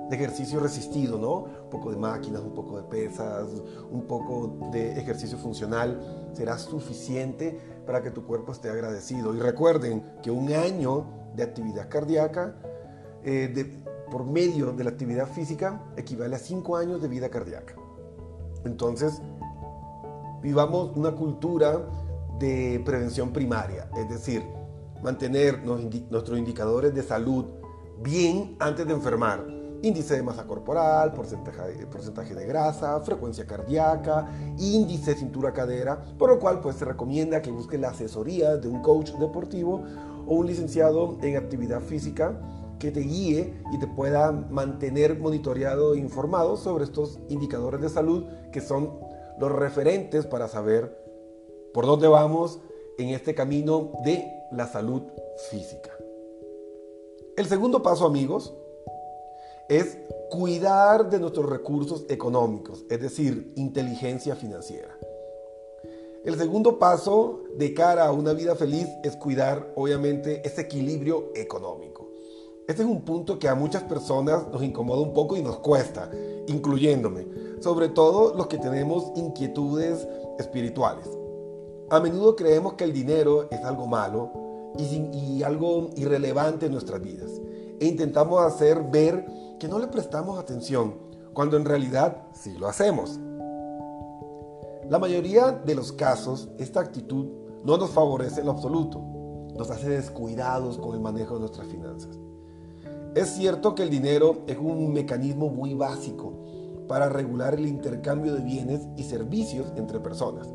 De 0.10 0.15
ejercicio 0.15 0.60
resistido, 0.60 1.17
¿no? 1.17 1.45
Un 1.63 1.69
poco 1.69 1.89
de 1.89 1.95
máquinas, 1.95 2.41
un 2.41 2.53
poco 2.53 2.82
de 2.82 2.84
pesas, 2.84 3.47
un 3.89 4.01
poco 4.08 4.58
de 4.73 4.99
ejercicio 4.99 5.38
funcional 5.38 6.29
será 6.34 6.58
suficiente 6.58 7.58
para 7.86 8.01
que 8.01 8.12
tu 8.12 8.25
cuerpo 8.25 8.51
esté 8.51 8.69
agradecido. 8.69 9.34
Y 9.34 9.39
recuerden 9.39 10.03
que 10.21 10.32
un 10.32 10.51
año 10.51 11.05
de 11.39 11.45
actividad 11.45 11.89
cardíaca 11.89 12.56
eh, 13.23 13.84
por 14.12 14.25
medio 14.25 14.71
de 14.71 14.84
la 14.84 14.91
actividad 14.91 15.28
física 15.28 15.82
equivale 15.97 16.36
a 16.36 16.39
5 16.39 16.78
años 16.78 17.02
de 17.02 17.08
vida 17.08 17.30
cardíaca. 17.30 17.75
Entonces, 18.65 19.21
vivamos 20.41 20.95
una 20.95 21.12
cultura 21.12 21.88
de 22.39 22.82
prevención 22.86 23.32
primaria, 23.32 23.89
es 23.97 24.10
decir, 24.10 24.43
mantener 25.02 25.63
nuestros 25.63 26.38
indicadores 26.38 26.93
de 26.93 27.04
salud 27.04 27.45
bien 28.02 28.56
antes 28.60 28.86
de 28.86 28.93
enfermar. 28.93 29.45
Índice 29.82 30.15
de 30.15 30.23
masa 30.23 30.45
corporal, 30.45 31.13
porcentaje, 31.13 31.86
porcentaje 31.88 32.36
de 32.36 32.45
grasa, 32.45 32.99
frecuencia 32.99 33.45
cardíaca, 33.45 34.30
índice 34.58 35.15
cintura-cadera, 35.15 36.02
por 36.17 36.32
lo 36.32 36.39
cual 36.39 36.60
pues 36.60 36.75
se 36.75 36.84
recomienda 36.84 37.41
que 37.41 37.49
busque 37.49 37.78
la 37.78 37.89
asesoría 37.89 38.58
de 38.58 38.67
un 38.67 38.82
coach 38.82 39.12
deportivo 39.13 39.84
o 40.30 40.36
un 40.36 40.48
licenciado 40.48 41.18
en 41.22 41.36
actividad 41.36 41.82
física 41.82 42.39
que 42.80 42.92
te 42.92 43.02
guíe 43.02 43.54
y 43.74 43.80
te 43.80 43.88
pueda 43.88 44.32
mantener 44.32 45.20
monitoreado 45.20 45.96
e 45.96 45.98
informado 45.98 46.56
sobre 46.56 46.86
estos 46.86 47.20
indicadores 47.28 47.82
de 47.82 47.89
salud 47.89 48.26
que 48.52 48.62
son 48.62 48.98
los 49.38 49.52
referentes 49.52 50.26
para 50.26 50.48
saber 50.48 50.98
por 51.74 51.86
dónde 51.86 52.08
vamos 52.08 52.62
en 52.98 53.10
este 53.10 53.36
camino 53.36 53.92
de 54.06 54.24
la 54.52 54.68
salud 54.68 55.02
física. 55.50 55.92
El 57.36 57.46
segundo 57.46 57.82
paso, 57.82 58.06
amigos, 58.06 58.54
es 59.68 59.98
cuidar 60.30 61.10
de 61.10 61.20
nuestros 61.20 61.50
recursos 61.50 62.06
económicos, 62.10 62.86
es 62.89 63.02
decir, 63.02 63.54
inteligencia 63.56 64.36
financiera. 64.36 64.98
El 66.25 66.38
segundo 66.38 66.79
paso 66.79 67.43
de 67.55 67.73
cara 67.73 68.05
a 68.05 68.12
una 68.12 68.34
vida 68.34 68.53
feliz 68.53 68.88
es 69.03 69.15
cuidar, 69.15 69.71
obviamente, 69.75 70.45
ese 70.45 70.62
equilibrio 70.62 71.32
económico. 71.34 72.10
Este 72.67 72.84
es 72.84 72.89
un 72.89 73.01
punto 73.03 73.39
que 73.39 73.47
a 73.47 73.55
muchas 73.55 73.84
personas 73.84 74.47
nos 74.51 74.62
incomoda 74.62 75.01
un 75.01 75.13
poco 75.13 75.38
y 75.38 75.41
nos 75.41 75.60
cuesta, 75.60 76.12
incluyéndome, 76.47 77.25
sobre 77.62 77.88
todo 77.88 78.36
los 78.36 78.47
que 78.47 78.58
tenemos 78.58 79.13
inquietudes 79.15 80.05
espirituales. 80.38 81.08
A 81.89 82.01
menudo 82.01 82.36
creemos 82.36 82.73
que 82.73 82.84
el 82.84 82.91
dinero 82.91 83.47
es 83.49 83.63
algo 83.63 83.88
malo 83.88 84.73
y, 84.77 85.41
algo 85.41 85.89
irrelevante 85.95 86.65
en 86.65 86.73
nuestras 86.73 87.01
vidas 87.01 87.32
e 87.79 87.86
intentamos 87.86 88.43
hacer 88.43 88.84
ver 88.91 89.25
que 89.58 89.69
no 89.69 89.79
le 89.79 89.88
prestamos 89.88 90.38
atención, 90.38 90.95
cuando 91.34 91.55
en 91.55 91.63
realidad 91.63 92.23
sí 92.34 92.58
lo 92.58 92.67
hacemos. 92.67 93.19
La 94.89 94.97
mayoría 94.97 95.52
de 95.52 95.75
los 95.75 95.91
casos, 95.91 96.49
esta 96.58 96.80
actitud 96.80 97.28
no 97.63 97.78
nos 97.78 97.91
favorece 97.91 98.39
en 98.39 98.47
lo 98.47 98.54
absoluto, 98.54 98.99
nos 99.56 99.69
hace 99.69 99.88
descuidados 99.88 100.80
con 100.80 100.95
el 100.95 100.99
manejo 100.99 101.36
de 101.36 101.41
nuestras 101.41 101.67
finanzas. 101.67 102.17
Es 103.13 103.30
cierto 103.30 103.75
que 103.75 103.84
el 103.84 103.91
dinero 103.91 104.39
es 104.47 104.58
un 104.58 104.91
mecanismo 104.91 105.49
muy 105.49 105.75
básico 105.75 106.34
para 106.88 107.08
regular 107.08 107.54
el 107.54 107.67
intercambio 107.67 108.34
de 108.34 108.41
bienes 108.41 108.88
y 108.97 109.04
servicios 109.04 109.67
entre 109.75 109.99
personas. 109.99 110.47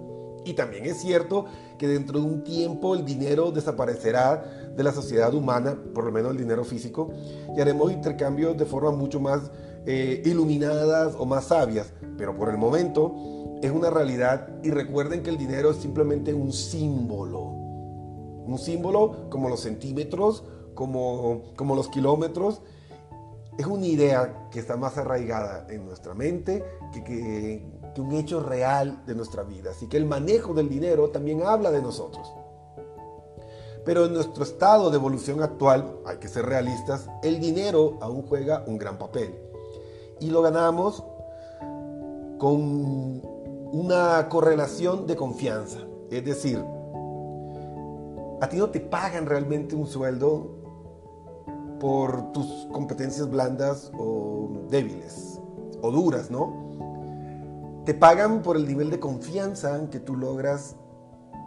Y 0.44 0.54
también 0.54 0.84
es 0.86 0.96
cierto 1.00 1.44
que 1.78 1.86
dentro 1.86 2.18
de 2.18 2.26
un 2.26 2.42
tiempo 2.42 2.96
el 2.96 3.04
dinero 3.04 3.52
desaparecerá 3.52 4.72
de 4.76 4.82
la 4.82 4.90
sociedad 4.90 5.32
humana, 5.32 5.78
por 5.94 6.04
lo 6.04 6.10
menos 6.10 6.32
el 6.32 6.38
dinero 6.38 6.64
físico, 6.64 7.12
y 7.56 7.60
haremos 7.60 7.92
intercambios 7.92 8.56
de 8.56 8.64
forma 8.64 8.90
mucho 8.90 9.20
más 9.20 9.52
eh, 9.86 10.22
iluminadas 10.24 11.14
o 11.16 11.24
más 11.24 11.44
sabias. 11.44 11.92
Pero 12.18 12.36
por 12.36 12.48
el 12.48 12.58
momento 12.58 13.14
es 13.64 13.72
una 13.72 13.88
realidad 13.88 14.48
y 14.62 14.70
recuerden 14.70 15.22
que 15.22 15.30
el 15.30 15.38
dinero 15.38 15.70
es 15.70 15.78
simplemente 15.78 16.34
un 16.34 16.52
símbolo. 16.52 17.40
Un 17.40 18.58
símbolo 18.58 19.30
como 19.30 19.48
los 19.48 19.60
centímetros 19.60 20.44
como, 20.74 21.42
como 21.56 21.74
los 21.74 21.88
kilómetros, 21.88 22.60
es 23.56 23.66
una 23.66 23.86
idea 23.86 24.48
que 24.50 24.58
está 24.58 24.76
más 24.76 24.98
arraigada 24.98 25.66
en 25.70 25.86
nuestra 25.86 26.12
mente 26.12 26.62
que, 26.92 27.04
que, 27.04 27.64
que, 27.94 28.00
un 28.00 28.12
hecho 28.12 28.40
real 28.40 29.02
de 29.06 29.14
nuestra 29.14 29.44
vida. 29.44 29.70
Así 29.70 29.88
que 29.88 29.96
el 29.96 30.04
manejo 30.04 30.52
del 30.52 30.68
dinero 30.68 31.08
también 31.08 31.42
habla 31.42 31.70
de 31.70 31.80
nosotros. 31.80 32.30
Pero 33.86 34.06
en 34.06 34.12
nuestro 34.14 34.44
estado 34.44 34.90
de 34.90 34.96
evolución 34.96 35.42
actual, 35.42 35.96
hay 36.04 36.18
que 36.18 36.28
ser 36.28 36.44
realistas, 36.44 37.08
el 37.22 37.40
dinero 37.40 37.96
aún 38.02 38.26
juega 38.26 38.62
un 38.66 38.76
gran 38.76 38.98
papel. 38.98 39.34
Y 40.20 40.28
lo 40.28 40.42
ganamos 40.42 41.02
con 42.38 43.33
una 43.74 44.28
correlación 44.28 45.04
de 45.08 45.16
confianza. 45.16 45.80
Es 46.08 46.24
decir, 46.24 46.64
a 48.40 48.48
ti 48.48 48.56
no 48.56 48.70
te 48.70 48.78
pagan 48.78 49.26
realmente 49.26 49.74
un 49.74 49.88
sueldo 49.88 50.48
por 51.80 52.30
tus 52.30 52.68
competencias 52.70 53.28
blandas 53.28 53.90
o 53.98 54.48
débiles 54.70 55.40
o 55.82 55.90
duras, 55.90 56.30
¿no? 56.30 57.82
Te 57.84 57.94
pagan 57.94 58.42
por 58.42 58.56
el 58.56 58.64
nivel 58.64 58.90
de 58.90 59.00
confianza 59.00 59.90
que 59.90 59.98
tú 59.98 60.14
logras 60.14 60.76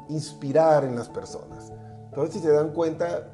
inspirar 0.10 0.84
en 0.84 0.98
las 0.98 1.08
personas. 1.08 1.72
Entonces, 2.10 2.36
si 2.36 2.42
se 2.42 2.52
dan 2.52 2.74
cuenta, 2.74 3.32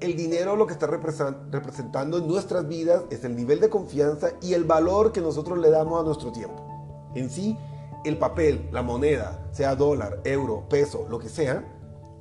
el 0.00 0.16
dinero 0.16 0.56
lo 0.56 0.66
que 0.66 0.72
está 0.72 0.86
representando 0.86 2.16
en 2.16 2.26
nuestras 2.26 2.66
vidas 2.66 3.02
es 3.10 3.24
el 3.24 3.36
nivel 3.36 3.60
de 3.60 3.68
confianza 3.68 4.30
y 4.40 4.54
el 4.54 4.64
valor 4.64 5.12
que 5.12 5.20
nosotros 5.20 5.58
le 5.58 5.68
damos 5.68 6.00
a 6.00 6.04
nuestro 6.04 6.32
tiempo. 6.32 6.66
En 7.14 7.28
sí, 7.28 7.58
el 8.04 8.18
papel, 8.18 8.68
la 8.72 8.82
moneda, 8.82 9.48
sea 9.52 9.74
dólar, 9.74 10.20
euro, 10.24 10.68
peso, 10.68 11.06
lo 11.08 11.18
que 11.18 11.28
sea, 11.28 11.64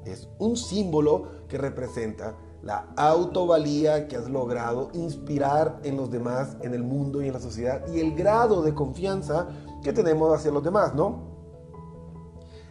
es 0.06 0.30
un 0.40 0.58
símbolo 0.58 1.48
que 1.48 1.58
representa 1.58 2.36
la 2.62 2.90
autovalía 2.98 4.08
que 4.08 4.18
has 4.18 4.30
logrado 4.30 4.90
inspirar 4.94 5.80
en 5.84 5.98
los 5.98 6.12
demás, 6.12 6.58
en 6.62 6.74
el 6.74 6.84
mundo 6.84 7.22
y 7.22 7.28
en 7.28 7.34
la 7.34 7.40
sociedad 7.40 7.86
y 7.94 8.00
el 8.00 8.16
grado 8.16 8.62
de 8.62 8.74
confianza 8.74 9.48
que 9.82 9.94
tenemos 9.94 10.34
hacia 10.34 10.52
los 10.52 10.64
demás, 10.64 10.94
¿no? 10.94 11.30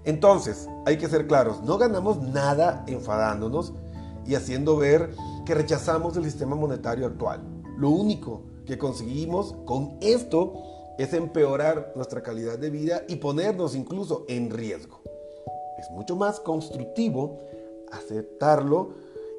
Entonces, 0.04 0.68
hay 0.86 0.98
que 0.98 1.08
ser 1.08 1.26
claros, 1.26 1.62
no 1.62 1.78
ganamos 1.78 2.20
nada 2.20 2.84
enfadándonos 2.86 3.72
y 4.26 4.34
haciendo 4.34 4.76
ver 4.76 5.14
que 5.46 5.54
rechazamos 5.54 6.16
el 6.16 6.24
sistema 6.24 6.54
monetario 6.54 7.06
actual. 7.06 7.42
Lo 7.78 7.90
único 7.90 8.42
que 8.66 8.76
conseguimos 8.76 9.54
con 9.64 9.96
esto 10.02 10.52
es 10.98 11.12
empeorar 11.12 11.92
nuestra 11.94 12.22
calidad 12.22 12.58
de 12.58 12.70
vida 12.70 13.04
y 13.08 13.16
ponernos 13.16 13.74
incluso 13.74 14.24
en 14.28 14.50
riesgo. 14.50 15.00
Es 15.78 15.88
mucho 15.90 16.16
más 16.16 16.40
constructivo 16.40 17.38
aceptarlo 17.90 18.94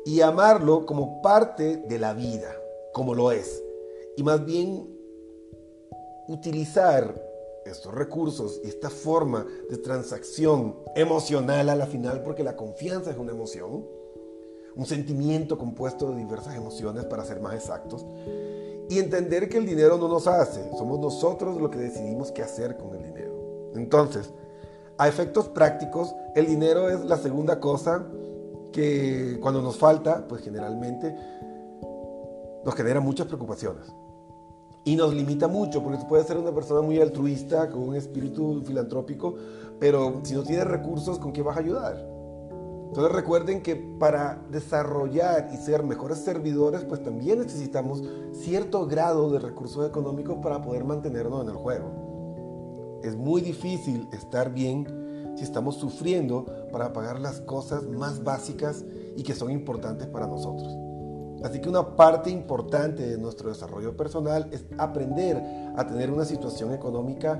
y 0.05 0.21
amarlo 0.21 0.85
como 0.85 1.21
parte 1.21 1.77
de 1.77 1.99
la 1.99 2.13
vida, 2.13 2.55
como 2.93 3.13
lo 3.13 3.31
es. 3.31 3.61
Y 4.15 4.23
más 4.23 4.43
bien 4.45 4.87
utilizar 6.27 7.29
estos 7.65 7.93
recursos 7.93 8.61
y 8.63 8.69
esta 8.69 8.89
forma 8.89 9.45
de 9.69 9.77
transacción 9.77 10.77
emocional 10.95 11.69
a 11.69 11.75
la 11.75 11.85
final, 11.85 12.23
porque 12.23 12.43
la 12.43 12.55
confianza 12.55 13.11
es 13.11 13.17
una 13.17 13.31
emoción, 13.31 13.85
un 14.75 14.85
sentimiento 14.85 15.57
compuesto 15.57 16.09
de 16.11 16.17
diversas 16.17 16.55
emociones 16.55 17.05
para 17.05 17.25
ser 17.25 17.41
más 17.41 17.53
exactos, 17.53 18.05
y 18.89 18.97
entender 18.97 19.47
que 19.47 19.57
el 19.57 19.67
dinero 19.67 19.97
no 19.97 20.07
nos 20.07 20.27
hace, 20.27 20.67
somos 20.77 20.99
nosotros 20.99 21.61
los 21.61 21.69
que 21.69 21.77
decidimos 21.77 22.31
qué 22.31 22.41
hacer 22.41 22.75
con 22.75 22.95
el 22.95 23.03
dinero. 23.03 23.71
Entonces, 23.75 24.33
a 24.97 25.07
efectos 25.07 25.47
prácticos, 25.47 26.15
el 26.35 26.47
dinero 26.47 26.89
es 26.89 27.05
la 27.05 27.17
segunda 27.17 27.59
cosa 27.59 28.03
que 28.73 29.37
cuando 29.41 29.61
nos 29.61 29.77
falta, 29.77 30.27
pues 30.27 30.41
generalmente 30.41 31.15
nos 32.65 32.75
genera 32.75 32.99
muchas 32.99 33.27
preocupaciones. 33.27 33.93
Y 34.85 34.95
nos 34.95 35.13
limita 35.13 35.47
mucho, 35.47 35.83
porque 35.83 35.99
puede 36.07 36.23
ser 36.23 36.37
una 36.37 36.51
persona 36.51 36.81
muy 36.81 36.99
altruista, 36.99 37.69
con 37.69 37.89
un 37.89 37.95
espíritu 37.95 38.63
filantrópico, 38.65 39.35
pero 39.79 40.21
si 40.23 40.33
no 40.33 40.43
tiene 40.43 40.63
recursos, 40.63 41.19
¿con 41.19 41.31
qué 41.31 41.43
vas 41.43 41.57
a 41.57 41.59
ayudar? 41.59 42.18
Entonces 42.89 43.13
recuerden 43.13 43.61
que 43.61 43.75
para 43.75 44.41
desarrollar 44.49 45.49
y 45.53 45.57
ser 45.57 45.83
mejores 45.83 46.19
servidores, 46.19 46.83
pues 46.85 47.03
también 47.03 47.37
necesitamos 47.39 48.03
cierto 48.33 48.87
grado 48.87 49.29
de 49.29 49.37
recursos 49.37 49.87
económicos 49.87 50.39
para 50.41 50.61
poder 50.63 50.83
mantenernos 50.85 51.43
en 51.43 51.49
el 51.49 51.55
juego. 51.55 52.99
Es 53.03 53.15
muy 53.15 53.41
difícil 53.41 54.09
estar 54.11 54.51
bien 54.51 55.33
si 55.37 55.43
estamos 55.43 55.75
sufriendo 55.75 56.45
para 56.71 56.91
pagar 56.91 57.19
las 57.19 57.41
cosas 57.41 57.83
más 57.87 58.23
básicas 58.23 58.83
y 59.15 59.21
que 59.21 59.35
son 59.35 59.51
importantes 59.51 60.07
para 60.07 60.25
nosotros. 60.25 60.75
Así 61.43 61.61
que 61.61 61.69
una 61.69 61.95
parte 61.95 62.31
importante 62.31 63.07
de 63.07 63.17
nuestro 63.19 63.49
desarrollo 63.49 63.95
personal 63.95 64.49
es 64.51 64.65
aprender 64.79 65.41
a 65.77 65.85
tener 65.85 66.11
una 66.11 66.25
situación 66.25 66.73
económica 66.73 67.39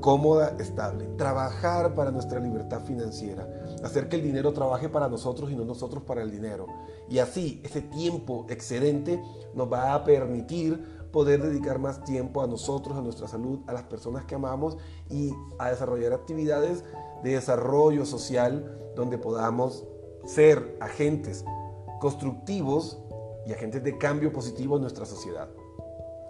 cómoda, 0.00 0.54
estable. 0.58 1.06
Trabajar 1.16 1.94
para 1.94 2.10
nuestra 2.10 2.40
libertad 2.40 2.82
financiera. 2.84 3.46
Hacer 3.82 4.08
que 4.08 4.16
el 4.16 4.22
dinero 4.22 4.52
trabaje 4.52 4.88
para 4.88 5.08
nosotros 5.08 5.50
y 5.50 5.56
no 5.56 5.64
nosotros 5.64 6.02
para 6.02 6.22
el 6.22 6.30
dinero. 6.30 6.66
Y 7.08 7.18
así 7.18 7.60
ese 7.64 7.80
tiempo 7.82 8.46
excedente 8.48 9.22
nos 9.54 9.72
va 9.72 9.94
a 9.94 10.04
permitir 10.04 11.00
poder 11.10 11.42
dedicar 11.42 11.78
más 11.78 12.04
tiempo 12.04 12.42
a 12.42 12.46
nosotros, 12.46 12.96
a 12.96 13.02
nuestra 13.02 13.26
salud, 13.26 13.60
a 13.66 13.72
las 13.72 13.84
personas 13.84 14.24
que 14.24 14.34
amamos 14.34 14.76
y 15.08 15.32
a 15.58 15.70
desarrollar 15.70 16.12
actividades 16.12 16.84
de 17.22 17.32
desarrollo 17.32 18.06
social 18.06 18.78
donde 18.94 19.18
podamos 19.18 19.84
ser 20.24 20.76
agentes 20.80 21.44
constructivos 22.00 22.98
y 23.46 23.52
agentes 23.52 23.82
de 23.82 23.98
cambio 23.98 24.32
positivo 24.32 24.76
en 24.76 24.82
nuestra 24.82 25.06
sociedad. 25.06 25.48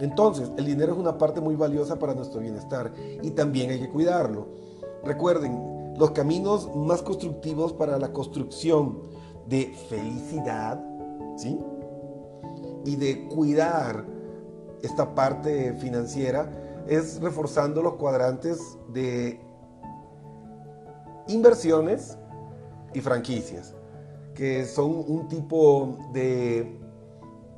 Entonces, 0.00 0.50
el 0.56 0.64
dinero 0.64 0.92
es 0.94 0.98
una 0.98 1.18
parte 1.18 1.40
muy 1.40 1.56
valiosa 1.56 1.98
para 1.98 2.14
nuestro 2.14 2.40
bienestar 2.40 2.92
y 3.22 3.30
también 3.32 3.70
hay 3.70 3.80
que 3.80 3.90
cuidarlo. 3.90 4.48
Recuerden, 5.04 5.69
los 6.00 6.12
caminos 6.12 6.74
más 6.74 7.02
constructivos 7.02 7.74
para 7.74 7.98
la 7.98 8.10
construcción 8.10 9.02
de 9.46 9.74
felicidad, 9.90 10.82
¿sí? 11.36 11.60
Y 12.86 12.96
de 12.96 13.28
cuidar 13.28 14.06
esta 14.82 15.14
parte 15.14 15.74
financiera 15.74 16.50
es 16.88 17.20
reforzando 17.20 17.82
los 17.82 17.96
cuadrantes 17.96 18.78
de 18.88 19.38
inversiones 21.28 22.16
y 22.94 23.00
franquicias, 23.00 23.74
que 24.34 24.64
son 24.64 25.04
un 25.06 25.28
tipo 25.28 25.98
de 26.14 26.80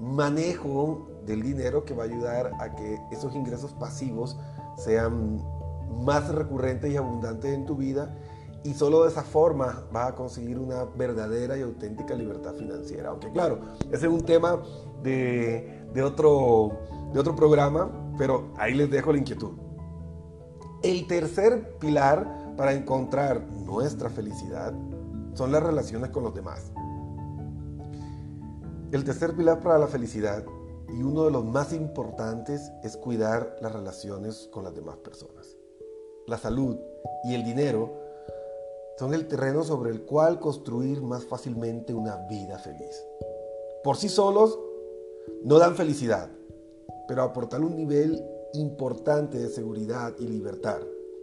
manejo 0.00 1.06
del 1.24 1.42
dinero 1.42 1.84
que 1.84 1.94
va 1.94 2.02
a 2.02 2.06
ayudar 2.06 2.50
a 2.58 2.74
que 2.74 2.98
esos 3.12 3.36
ingresos 3.36 3.72
pasivos 3.74 4.36
sean 4.76 5.40
más 6.04 6.28
recurrentes 6.34 6.90
y 6.90 6.96
abundantes 6.96 7.54
en 7.54 7.66
tu 7.66 7.76
vida 7.76 8.12
y 8.64 8.74
solo 8.74 9.02
de 9.02 9.10
esa 9.10 9.22
forma 9.22 9.84
vas 9.92 10.10
a 10.10 10.14
conseguir 10.14 10.58
una 10.58 10.84
verdadera 10.84 11.56
y 11.58 11.62
auténtica 11.62 12.14
libertad 12.14 12.54
financiera. 12.54 13.10
Aunque 13.10 13.30
claro, 13.32 13.60
ese 13.90 14.06
es 14.06 14.12
un 14.12 14.24
tema 14.24 14.62
de, 15.02 15.86
de 15.92 16.02
otro 16.02 16.78
de 17.12 17.20
otro 17.20 17.36
programa, 17.36 17.90
pero 18.16 18.52
ahí 18.56 18.74
les 18.74 18.90
dejo 18.90 19.12
la 19.12 19.18
inquietud. 19.18 19.52
El 20.82 21.06
tercer 21.06 21.76
pilar 21.78 22.54
para 22.56 22.72
encontrar 22.72 23.42
nuestra 23.50 24.08
felicidad 24.10 24.72
son 25.34 25.52
las 25.52 25.62
relaciones 25.62 26.10
con 26.10 26.24
los 26.24 26.34
demás. 26.34 26.72
El 28.90 29.04
tercer 29.04 29.34
pilar 29.34 29.60
para 29.60 29.78
la 29.78 29.86
felicidad 29.86 30.44
y 30.88 31.02
uno 31.02 31.24
de 31.24 31.30
los 31.30 31.44
más 31.44 31.72
importantes 31.72 32.70
es 32.82 32.96
cuidar 32.96 33.56
las 33.60 33.72
relaciones 33.72 34.48
con 34.52 34.64
las 34.64 34.74
demás 34.74 34.96
personas. 34.98 35.56
La 36.26 36.36
salud 36.36 36.76
y 37.24 37.34
el 37.34 37.44
dinero 37.44 38.01
son 38.98 39.14
el 39.14 39.26
terreno 39.26 39.64
sobre 39.64 39.90
el 39.90 40.02
cual 40.02 40.38
construir 40.38 41.02
más 41.02 41.24
fácilmente 41.24 41.94
una 41.94 42.16
vida 42.28 42.58
feliz. 42.58 43.02
Por 43.82 43.96
sí 43.96 44.08
solos 44.08 44.58
no 45.44 45.58
dan 45.58 45.74
felicidad, 45.74 46.30
pero 47.08 47.22
aportar 47.22 47.62
un 47.62 47.76
nivel 47.76 48.24
importante 48.54 49.38
de 49.38 49.48
seguridad 49.48 50.12
y 50.18 50.26
libertad. 50.26 50.80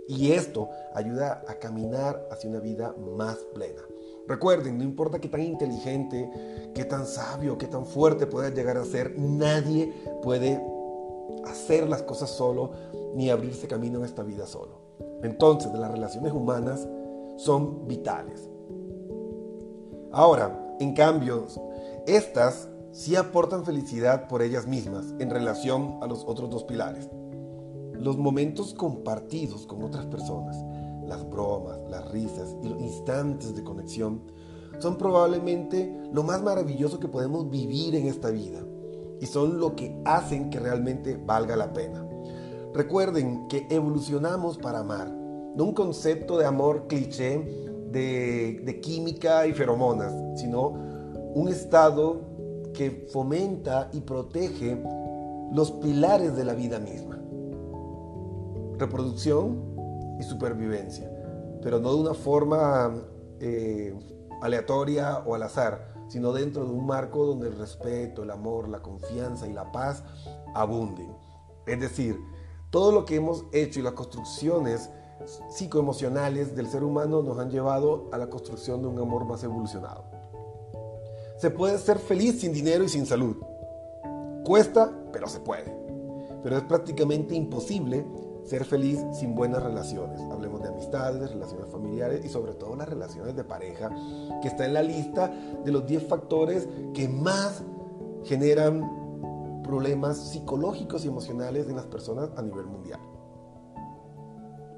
Y 0.08 0.32
esto 0.32 0.70
ayuda 0.94 1.44
a 1.48 1.56
caminar 1.56 2.28
hacia 2.32 2.50
una 2.50 2.60
vida 2.60 2.96
más 3.16 3.38
plena. 3.54 3.82
Recuerden, 4.28 4.78
no 4.78 4.84
importa 4.84 5.20
qué 5.20 5.28
tan 5.28 5.42
inteligente, 5.42 6.72
qué 6.74 6.84
tan 6.86 7.06
sabio, 7.06 7.58
qué 7.58 7.68
tan 7.68 7.86
fuerte 7.86 8.28
puedas 8.28 8.54
llegar 8.54 8.78
a 8.78 8.86
ser, 8.86 9.18
nadie 9.18 9.94
puede 10.22 10.62
hacer 11.46 11.88
las 11.88 12.04
cosas 12.04 12.30
solo 12.30 12.72
ni 13.16 13.30
abrirse 13.30 13.68
camino 13.68 14.00
en 14.00 14.06
esta 14.06 14.24
vida 14.24 14.46
solo. 14.46 14.80
Entonces, 15.24 15.72
las 15.74 15.92
relaciones 15.92 16.34
humanas 16.34 16.88
son 17.40 17.88
vitales. 17.88 18.50
Ahora, 20.12 20.76
en 20.82 20.94
cambio, 20.94 21.48
estas 22.06 22.68
sí 22.92 23.16
aportan 23.16 23.64
felicidad 23.64 24.28
por 24.28 24.42
ellas 24.42 24.68
mismas 24.68 25.14
en 25.20 25.30
relación 25.30 26.00
a 26.02 26.08
los 26.08 26.26
otros 26.26 26.50
dos 26.50 26.66
pilares. 26.66 27.10
Los 27.94 28.18
momentos 28.18 28.74
compartidos 28.74 29.66
con 29.66 29.84
otras 29.84 30.06
personas, 30.08 30.58
las 31.06 31.30
bromas, 31.30 31.80
las 31.90 32.12
risas 32.12 32.58
y 32.62 32.68
los 32.68 32.82
instantes 32.82 33.56
de 33.56 33.64
conexión 33.64 34.22
son 34.80 34.98
probablemente 34.98 35.98
lo 36.12 36.24
más 36.24 36.42
maravilloso 36.42 37.00
que 37.00 37.08
podemos 37.08 37.50
vivir 37.50 37.96
en 37.96 38.08
esta 38.08 38.32
vida 38.32 38.60
y 39.22 39.26
son 39.26 39.62
lo 39.62 39.78
que 39.78 40.02
hacen 40.04 40.50
que 40.50 40.60
realmente 40.60 41.16
valga 41.16 41.56
la 41.56 41.72
pena. 41.72 42.06
Recuerden 42.74 43.48
que 43.48 43.66
evolucionamos 43.70 44.58
para 44.58 44.80
amar, 44.80 45.19
no 45.56 45.64
un 45.64 45.74
concepto 45.74 46.38
de 46.38 46.46
amor 46.46 46.88
cliché 46.88 47.70
de, 47.92 48.80
química 48.82 49.48
y 49.48 49.54
feromonas, 49.54 50.14
sino 50.36 50.70
un 51.34 51.48
estado 51.50 52.22
que 52.74 53.08
fomenta 53.12 53.90
y 53.92 54.02
protege 54.02 54.82
los 55.52 55.72
pilares 55.72 56.36
de 56.36 56.46
la 56.46 56.54
vida 56.54 56.80
misma. 56.80 57.20
Reproducción 58.78 60.18
y 60.20 60.24
supervivencia, 60.24 61.12
pero 61.62 61.80
no 61.80 61.94
de 61.94 62.02
una 62.02 62.14
forma 62.14 62.96
eh, 63.40 63.94
aleatoria 64.42 65.24
o 65.26 65.36
al 65.36 65.44
azar, 65.44 65.94
sino 66.08 66.32
dentro 66.32 66.66
de 66.66 66.72
un 66.72 66.86
marco 66.86 67.26
donde 67.26 67.48
el 67.48 67.58
respeto, 67.58 68.24
el 68.24 68.32
amor, 68.32 68.70
la 68.70 68.82
confianza 68.82 69.48
y 69.48 69.54
la 69.54 69.72
paz 69.72 70.04
abunden. 70.54 71.12
Es 71.68 71.80
decir, 71.80 72.20
todo 72.70 72.92
lo 72.92 73.06
que 73.06 73.16
hemos 73.16 73.46
hecho 73.52 73.80
y 73.80 73.84
las 73.84 73.94
construcciones 73.94 74.90
psicoemocionales 75.50 76.56
del 76.56 76.68
ser 76.68 76.84
humano 76.84 77.22
nos 77.22 77.38
han 77.40 77.50
llevado 77.50 78.10
a 78.12 78.18
la 78.18 78.30
construcción 78.30 78.82
de 78.82 78.88
un 78.88 79.00
amor 79.00 79.26
más 79.26 79.44
evolucionado. 79.44 80.04
Se 81.38 81.52
puede 81.52 81.78
ser 81.78 82.00
feliz 82.00 82.42
sin 82.42 82.54
dinero 82.54 82.84
y 82.84 82.90
sin 82.90 83.06
salud. 83.06 83.38
Cuesta, 84.44 84.92
pero 85.12 85.28
se 85.28 85.40
puede. 85.40 85.74
Pero 86.44 86.58
es 86.58 86.64
prácticamente 86.64 87.36
imposible 87.36 88.06
ser 88.44 88.66
feliz 88.66 89.00
sin 89.14 89.36
buenas 89.36 89.62
relaciones. 89.62 90.20
Hablemos 90.32 90.62
de 90.62 90.70
amistades, 90.70 91.32
relaciones 91.32 91.70
familiares 91.70 92.26
y 92.26 92.30
sobre 92.30 92.54
todo 92.54 92.76
las 92.76 92.90
relaciones 92.90 93.36
de 93.36 93.44
pareja, 93.44 93.90
que 94.42 94.48
está 94.48 94.66
en 94.66 94.74
la 94.74 94.82
lista 94.82 95.32
de 95.64 95.72
los 95.72 95.86
10 95.86 96.08
factores 96.08 96.68
que 96.94 97.08
más 97.08 97.64
generan 98.24 99.62
problemas 99.64 100.18
psicológicos 100.18 101.06
y 101.06 101.10
emocionales 101.10 101.70
en 101.70 101.76
las 101.76 101.86
personas 101.86 102.30
a 102.36 102.42
nivel 102.42 102.66
mundial. 102.66 103.00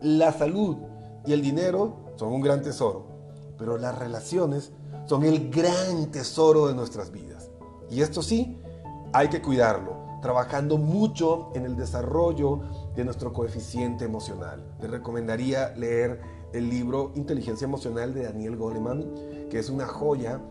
La 0.02 0.32
salud 0.32 0.78
y 1.28 1.34
el 1.34 1.44
dinero 1.44 2.14
son 2.16 2.34
un 2.34 2.42
gran 2.42 2.64
tesoro, 2.64 3.06
pero 3.58 3.78
las 3.78 3.98
relaciones 4.00 4.72
son 5.06 5.24
el 5.24 5.52
gran 5.52 6.10
tesoro 6.10 6.68
de 6.68 6.74
nuestras 6.74 7.12
vidas. 7.12 7.52
Y 7.88 8.02
esto 8.02 8.24
sí, 8.24 8.60
hay 9.14 9.28
que 9.28 9.44
cuidarlo, 9.44 9.98
trabajando 10.24 10.80
mucho 10.80 11.52
en 11.54 11.66
el 11.66 11.76
desarrollo 11.76 12.62
de 12.96 13.06
nuestro 13.06 13.32
coeficiente 13.32 14.04
emocional. 14.06 14.66
Les 14.82 14.90
recomendaría 14.90 15.76
leer 15.76 16.20
el 16.52 16.68
libro 16.68 17.12
Inteligencia 17.14 17.66
Emocional 17.66 18.14
de 18.16 18.24
Daniel 18.24 18.58
Goleman, 18.58 19.14
que 19.52 19.60
es 19.60 19.70
una 19.70 19.86
joya 19.86 20.42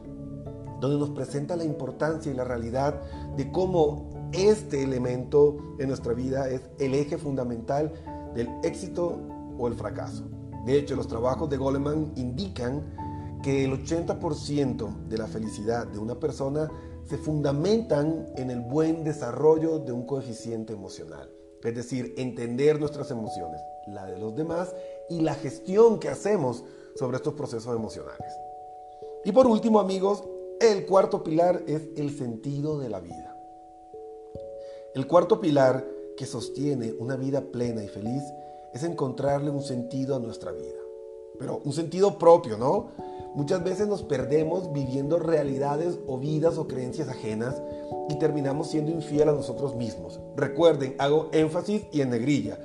donde 0.81 0.97
nos 0.97 1.11
presenta 1.11 1.57
la 1.57 1.65
importancia 1.65 2.31
y 2.31 2.37
la 2.37 2.45
realidad 2.45 3.01
de 3.37 3.51
cómo 3.51 4.09
este 4.33 4.85
elemento 4.85 5.57
en 5.81 5.89
nuestra 5.89 6.15
vida 6.15 6.49
es 6.49 6.63
el 6.79 6.95
eje 6.95 7.19
fundamental 7.19 7.93
del 8.35 8.49
éxito 8.63 9.19
o 9.61 9.69
el 9.69 9.75
fracaso. 9.75 10.25
De 10.65 10.79
hecho, 10.79 10.97
los 10.97 11.09
trabajos 11.09 11.49
de 11.51 11.57
Goleman 11.57 12.13
indican 12.17 12.85
que 13.43 13.65
el 13.65 13.73
80% 13.73 15.07
de 15.09 15.19
la 15.19 15.27
felicidad 15.27 15.87
de 15.87 15.99
una 15.99 16.19
persona 16.19 16.71
se 17.09 17.17
fundamentan 17.17 18.27
en 18.37 18.51
el 18.51 18.61
buen 18.61 19.05
desarrollo 19.05 19.79
de 19.79 19.93
un 19.93 20.07
coeficiente 20.07 20.73
emocional. 20.73 21.31
Es 21.63 21.75
decir, 21.75 22.15
entender 22.17 22.79
nuestras 22.79 23.11
emociones, 23.11 23.61
la 23.87 24.07
de 24.07 24.19
los 24.19 24.35
demás 24.35 24.75
y 25.09 25.21
la 25.21 25.35
gestión 25.35 25.99
que 25.99 26.09
hacemos 26.09 26.65
sobre 26.97 27.17
estos 27.17 27.35
procesos 27.35 27.75
emocionales. 27.75 28.33
Y 29.25 29.33
por 29.33 29.47
último, 29.47 29.81
amigos, 29.81 30.25
el 30.61 30.87
cuarto 30.87 31.23
pilar 31.23 31.63
es 31.67 31.89
el 31.97 32.17
sentido 32.17 32.79
de 32.79 32.89
la 32.89 33.01
vida. 33.01 33.37
El 34.95 35.07
cuarto 35.07 35.41
pilar 35.41 35.87
que 36.17 36.27
sostiene 36.27 36.93
una 36.99 37.17
vida 37.17 37.41
plena 37.41 37.83
y 37.83 37.89
feliz 37.89 38.23
es 38.73 38.85
encontrarle 38.85 39.51
un 39.51 39.63
sentido 39.63 40.17
a 40.17 40.21
nuestra 40.21 40.53
vida. 40.53 40.79
Pero 41.39 41.61
un 41.65 41.73
sentido 41.73 42.19
propio, 42.19 42.59
¿no? 42.59 42.89
Muchas 43.35 43.63
veces 43.65 43.89
nos 43.89 44.03
perdemos 44.03 44.73
viviendo 44.73 45.19
realidades 45.19 45.99
o 46.07 46.19
vidas 46.19 46.59
o 46.59 46.67
creencias 46.67 47.09
ajenas 47.09 47.63
y 48.09 48.19
terminamos 48.19 48.69
siendo 48.69 48.91
infiel 48.91 49.29
a 49.29 49.33
nosotros 49.33 49.77
mismos. 49.77 50.21
Recuerden, 50.37 50.97
hago 50.99 51.29
énfasis 51.33 51.87
y 51.93 52.01
en 52.01 52.11
negrilla. 52.11 52.59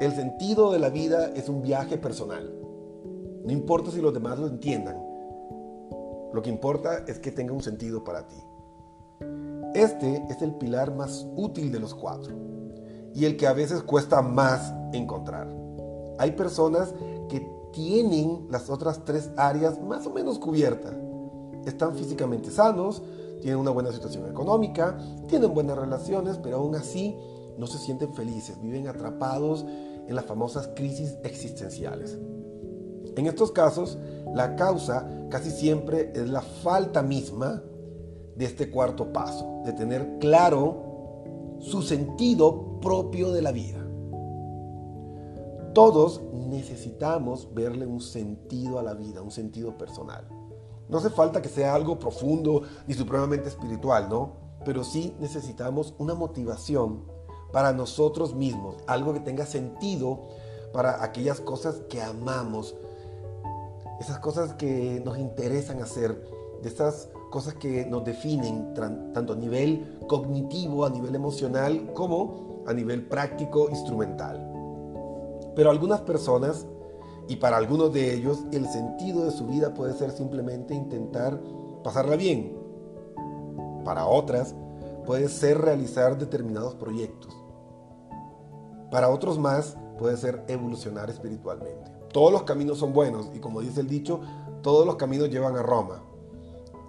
El 0.00 0.12
sentido 0.12 0.72
de 0.72 0.78
la 0.78 0.90
vida 0.90 1.32
es 1.34 1.48
un 1.48 1.62
viaje 1.62 1.98
personal. 1.98 2.54
No 3.44 3.52
importa 3.52 3.90
si 3.90 4.00
los 4.00 4.14
demás 4.14 4.38
lo 4.38 4.46
entiendan. 4.46 5.02
Lo 6.32 6.42
que 6.42 6.50
importa 6.50 7.04
es 7.08 7.18
que 7.18 7.32
tenga 7.32 7.52
un 7.52 7.62
sentido 7.62 8.04
para 8.04 8.28
ti. 8.28 8.36
Este 9.74 10.22
es 10.28 10.42
el 10.42 10.54
pilar 10.54 10.94
más 10.94 11.26
útil 11.36 11.72
de 11.72 11.80
los 11.80 11.94
cuatro 11.94 12.59
y 13.14 13.24
el 13.24 13.36
que 13.36 13.46
a 13.46 13.52
veces 13.52 13.82
cuesta 13.82 14.22
más 14.22 14.72
encontrar. 14.92 15.48
hay 16.18 16.32
personas 16.32 16.92
que 17.28 17.48
tienen 17.72 18.46
las 18.50 18.68
otras 18.68 19.04
tres 19.04 19.30
áreas 19.36 19.80
más 19.80 20.06
o 20.06 20.10
menos 20.10 20.38
cubiertas. 20.38 20.92
Están 21.64 21.94
físicamente 21.94 22.50
sanos, 22.50 23.02
tienen 23.40 23.58
una 23.58 23.70
buena 23.70 23.92
situación 23.92 24.28
económica, 24.28 24.98
tienen 25.28 25.54
buenas 25.54 25.78
relaciones, 25.78 26.38
pero 26.38 26.58
aún 26.58 26.74
así 26.74 27.16
no 27.56 27.66
se 27.66 27.78
sienten 27.78 28.12
felices, 28.14 28.60
viven 28.60 28.88
atrapados 28.88 29.64
en 30.06 30.14
las 30.14 30.24
famosas 30.24 30.68
crisis 30.74 31.16
existenciales. 31.22 32.18
En 33.16 33.26
estos 33.26 33.52
casos, 33.52 33.98
la 34.34 34.56
causa 34.56 35.08
casi 35.30 35.50
siempre 35.50 36.12
es 36.14 36.28
la 36.28 36.42
falta 36.42 37.02
misma 37.02 37.62
de 38.36 38.44
este 38.44 38.70
cuarto 38.70 39.12
paso, 39.12 39.62
de 39.64 39.72
tener 39.72 40.18
claro 40.18 41.56
su 41.60 41.82
sentido 41.82 42.69
propio 42.80 43.32
de 43.32 43.42
la 43.42 43.52
vida. 43.52 43.78
Todos 45.74 46.20
necesitamos 46.32 47.48
verle 47.54 47.86
un 47.86 48.00
sentido 48.00 48.78
a 48.78 48.82
la 48.82 48.94
vida, 48.94 49.22
un 49.22 49.30
sentido 49.30 49.78
personal. 49.78 50.26
No 50.88 50.98
hace 50.98 51.10
falta 51.10 51.40
que 51.40 51.48
sea 51.48 51.74
algo 51.74 51.98
profundo 51.98 52.62
ni 52.86 52.94
supremamente 52.94 53.48
espiritual, 53.48 54.08
¿no? 54.08 54.32
Pero 54.64 54.82
sí 54.82 55.14
necesitamos 55.20 55.94
una 55.98 56.14
motivación 56.14 57.04
para 57.52 57.72
nosotros 57.72 58.34
mismos, 58.34 58.76
algo 58.86 59.12
que 59.12 59.20
tenga 59.20 59.46
sentido 59.46 60.22
para 60.72 61.02
aquellas 61.02 61.40
cosas 61.40 61.82
que 61.88 62.02
amamos, 62.02 62.74
esas 64.00 64.18
cosas 64.18 64.54
que 64.54 65.00
nos 65.04 65.18
interesan 65.18 65.80
hacer, 65.82 66.24
de 66.62 66.68
esas 66.68 67.08
cosas 67.30 67.54
que 67.54 67.86
nos 67.86 68.04
definen 68.04 68.74
tanto 68.74 69.32
a 69.32 69.36
nivel 69.36 69.98
cognitivo, 70.06 70.84
a 70.84 70.90
nivel 70.90 71.14
emocional, 71.14 71.92
como 71.94 72.62
a 72.66 72.74
nivel 72.74 73.06
práctico, 73.06 73.70
instrumental. 73.70 74.46
Pero 75.54 75.70
algunas 75.70 76.00
personas, 76.02 76.66
y 77.28 77.36
para 77.36 77.56
algunos 77.56 77.92
de 77.92 78.14
ellos, 78.14 78.44
el 78.52 78.66
sentido 78.68 79.24
de 79.24 79.30
su 79.30 79.46
vida 79.46 79.72
puede 79.72 79.94
ser 79.94 80.10
simplemente 80.10 80.74
intentar 80.74 81.40
pasarla 81.82 82.16
bien. 82.16 82.56
Para 83.84 84.06
otras, 84.06 84.54
puede 85.06 85.28
ser 85.28 85.58
realizar 85.58 86.18
determinados 86.18 86.74
proyectos. 86.74 87.36
Para 88.90 89.08
otros 89.08 89.38
más, 89.38 89.76
puede 89.98 90.16
ser 90.16 90.44
evolucionar 90.48 91.10
espiritualmente. 91.10 91.90
Todos 92.12 92.32
los 92.32 92.42
caminos 92.42 92.78
son 92.78 92.92
buenos 92.92 93.30
y 93.34 93.38
como 93.38 93.60
dice 93.60 93.80
el 93.80 93.88
dicho, 93.88 94.20
todos 94.62 94.84
los 94.84 94.96
caminos 94.96 95.30
llevan 95.30 95.56
a 95.56 95.62
Roma. 95.62 96.02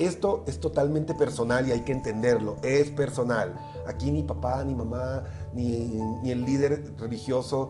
Esto 0.02 0.44
es 0.48 0.60
totalmente 0.60 1.14
personal 1.14 1.68
y 1.68 1.72
hay 1.72 1.82
que 1.82 1.92
entenderlo, 1.92 2.56
es 2.64 2.90
personal. 2.90 3.54
Aquí 3.88 4.10
ni 4.10 4.24
papá, 4.24 4.64
ni 4.64 4.74
mamá, 4.74 5.24
ni, 5.54 6.02
ni 6.24 6.32
el 6.32 6.44
líder 6.44 6.96
religioso 6.98 7.70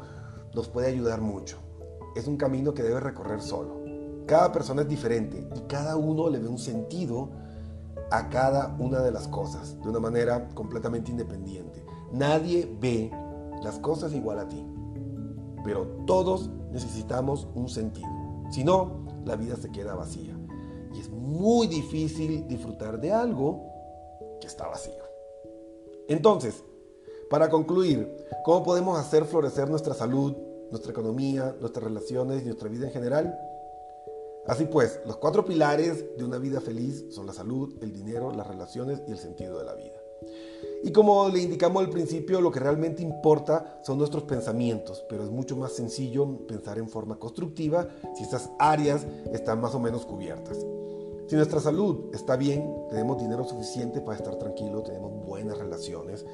nos 0.55 0.69
puede 0.69 0.87
ayudar 0.87 1.19
mucho. 1.19 1.57
Es 2.15 2.27
un 2.27 2.37
camino 2.37 2.73
que 2.73 2.83
debe 2.83 3.01
recorrer 3.01 3.41
solo. 3.41 3.81
Cada 4.27 4.53
persona 4.53 4.83
es 4.83 4.87
diferente 4.87 5.45
y 5.53 5.59
cada 5.67 5.97
uno 5.97 6.29
le 6.29 6.39
ve 6.39 6.47
un 6.47 6.57
sentido 6.57 7.31
a 8.11 8.29
cada 8.29 8.77
una 8.79 9.01
de 9.01 9.11
las 9.11 9.27
cosas 9.27 9.81
de 9.81 9.89
una 9.89 9.99
manera 9.99 10.47
completamente 10.53 11.11
independiente. 11.11 11.83
Nadie 12.13 12.73
ve 12.79 13.11
las 13.61 13.77
cosas 13.79 14.13
igual 14.13 14.39
a 14.39 14.47
ti, 14.47 14.65
pero 15.65 15.85
todos 16.07 16.49
necesitamos 16.71 17.49
un 17.55 17.67
sentido. 17.67 18.07
Si 18.51 18.63
no, 18.63 19.05
la 19.25 19.35
vida 19.35 19.57
se 19.57 19.69
queda 19.69 19.95
vacía. 19.95 20.40
Muy 21.21 21.67
difícil 21.67 22.47
disfrutar 22.47 22.99
de 22.99 23.11
algo 23.11 23.61
que 24.41 24.47
está 24.47 24.67
vacío. 24.67 25.03
Entonces, 26.07 26.63
para 27.29 27.47
concluir, 27.47 28.25
¿cómo 28.43 28.63
podemos 28.63 28.99
hacer 28.99 29.25
florecer 29.25 29.69
nuestra 29.69 29.93
salud, 29.93 30.35
nuestra 30.71 30.91
economía, 30.91 31.55
nuestras 31.59 31.83
relaciones 31.83 32.41
y 32.41 32.45
nuestra 32.45 32.69
vida 32.69 32.87
en 32.87 32.91
general? 32.91 33.39
Así 34.47 34.65
pues, 34.65 34.99
los 35.05 35.17
cuatro 35.17 35.45
pilares 35.45 36.17
de 36.17 36.25
una 36.25 36.39
vida 36.39 36.59
feliz 36.59 37.05
son 37.11 37.27
la 37.27 37.33
salud, 37.33 37.75
el 37.81 37.93
dinero, 37.93 38.31
las 38.31 38.47
relaciones 38.47 39.03
y 39.07 39.11
el 39.11 39.19
sentido 39.19 39.59
de 39.59 39.65
la 39.65 39.75
vida. 39.75 40.01
Y 40.83 40.91
como 40.91 41.29
le 41.29 41.39
indicamos 41.39 41.83
al 41.83 41.91
principio, 41.91 42.41
lo 42.41 42.51
que 42.51 42.59
realmente 42.59 43.03
importa 43.03 43.79
son 43.83 43.99
nuestros 43.99 44.23
pensamientos, 44.23 45.05
pero 45.07 45.23
es 45.23 45.29
mucho 45.29 45.55
más 45.55 45.73
sencillo 45.73 46.47
pensar 46.47 46.79
en 46.79 46.89
forma 46.89 47.19
constructiva 47.19 47.87
si 48.15 48.23
estas 48.23 48.49
áreas 48.57 49.05
están 49.31 49.61
más 49.61 49.75
o 49.75 49.79
menos 49.79 50.07
cubiertas. 50.07 50.57
Si 51.31 51.37
nuestra 51.37 51.61
salud 51.61 52.13
está 52.13 52.35
bien, 52.35 52.69
tenemos 52.89 53.17
dinero 53.17 53.45
suficiente 53.45 54.01
para 54.01 54.17
estar 54.17 54.35
tranquilos, 54.35 54.83
tenemos 54.83 55.13
buenas 55.25 55.57
relaciones 55.57 56.25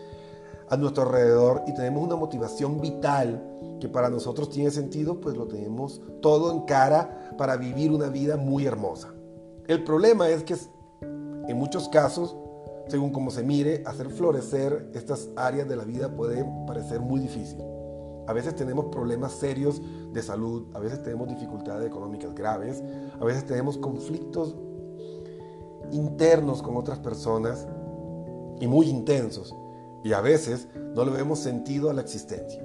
a 0.69 0.75
nuestro 0.75 1.03
alrededor 1.03 1.61
y 1.67 1.73
tenemos 1.75 2.03
una 2.03 2.15
motivación 2.15 2.81
vital 2.81 3.77
que 3.79 3.87
para 3.87 4.09
nosotros 4.09 4.49
tiene 4.49 4.71
sentido, 4.71 5.21
pues 5.21 5.37
lo 5.37 5.45
tenemos 5.45 6.01
todo 6.19 6.51
en 6.51 6.61
cara 6.61 7.35
para 7.37 7.57
vivir 7.57 7.91
una 7.91 8.09
vida 8.09 8.37
muy 8.37 8.65
hermosa. 8.65 9.13
El 9.67 9.83
problema 9.83 10.29
es 10.29 10.41
que 10.41 10.55
en 11.01 11.55
muchos 11.55 11.89
casos 11.89 12.35
según 12.87 13.11
como 13.11 13.29
se 13.29 13.43
mire, 13.43 13.83
hacer 13.85 14.09
florecer 14.09 14.89
estas 14.95 15.29
áreas 15.35 15.69
de 15.69 15.75
la 15.75 15.83
vida 15.83 16.09
puede 16.09 16.43
parecer 16.65 17.01
muy 17.01 17.19
difícil. 17.19 17.61
A 18.25 18.33
veces 18.33 18.55
tenemos 18.55 18.85
problemas 18.85 19.33
serios 19.33 19.79
de 20.11 20.23
salud, 20.23 20.65
a 20.73 20.79
veces 20.79 21.03
tenemos 21.03 21.27
dificultades 21.27 21.85
económicas 21.85 22.33
graves, 22.33 22.83
a 23.19 23.23
veces 23.23 23.45
tenemos 23.45 23.77
conflictos 23.77 24.55
internos 25.91 26.61
con 26.61 26.77
otras 26.77 26.99
personas 26.99 27.67
y 28.59 28.67
muy 28.67 28.89
intensos. 28.89 29.55
Y 30.03 30.13
a 30.13 30.21
veces 30.21 30.67
no 30.95 31.05
le 31.05 31.11
vemos 31.11 31.39
sentido 31.39 31.89
a 31.89 31.93
la 31.93 32.01
existencia. 32.01 32.63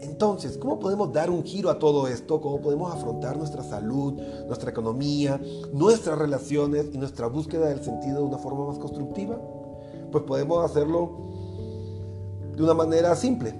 Entonces, 0.00 0.58
¿cómo 0.58 0.78
podemos 0.78 1.12
dar 1.12 1.30
un 1.30 1.44
giro 1.44 1.70
a 1.70 1.78
todo 1.78 2.06
esto? 2.08 2.40
¿Cómo 2.40 2.60
podemos 2.60 2.92
afrontar 2.92 3.36
nuestra 3.36 3.62
salud, 3.62 4.14
nuestra 4.46 4.70
economía, 4.70 5.40
nuestras 5.72 6.18
relaciones 6.18 6.86
y 6.92 6.98
nuestra 6.98 7.26
búsqueda 7.26 7.68
del 7.68 7.82
sentido 7.82 8.18
de 8.18 8.24
una 8.24 8.38
forma 8.38 8.66
más 8.66 8.78
constructiva? 8.78 9.38
pues 10.14 10.24
podemos 10.26 10.64
hacerlo 10.64 11.10
de 12.54 12.62
una 12.62 12.72
manera 12.72 13.16
simple, 13.16 13.52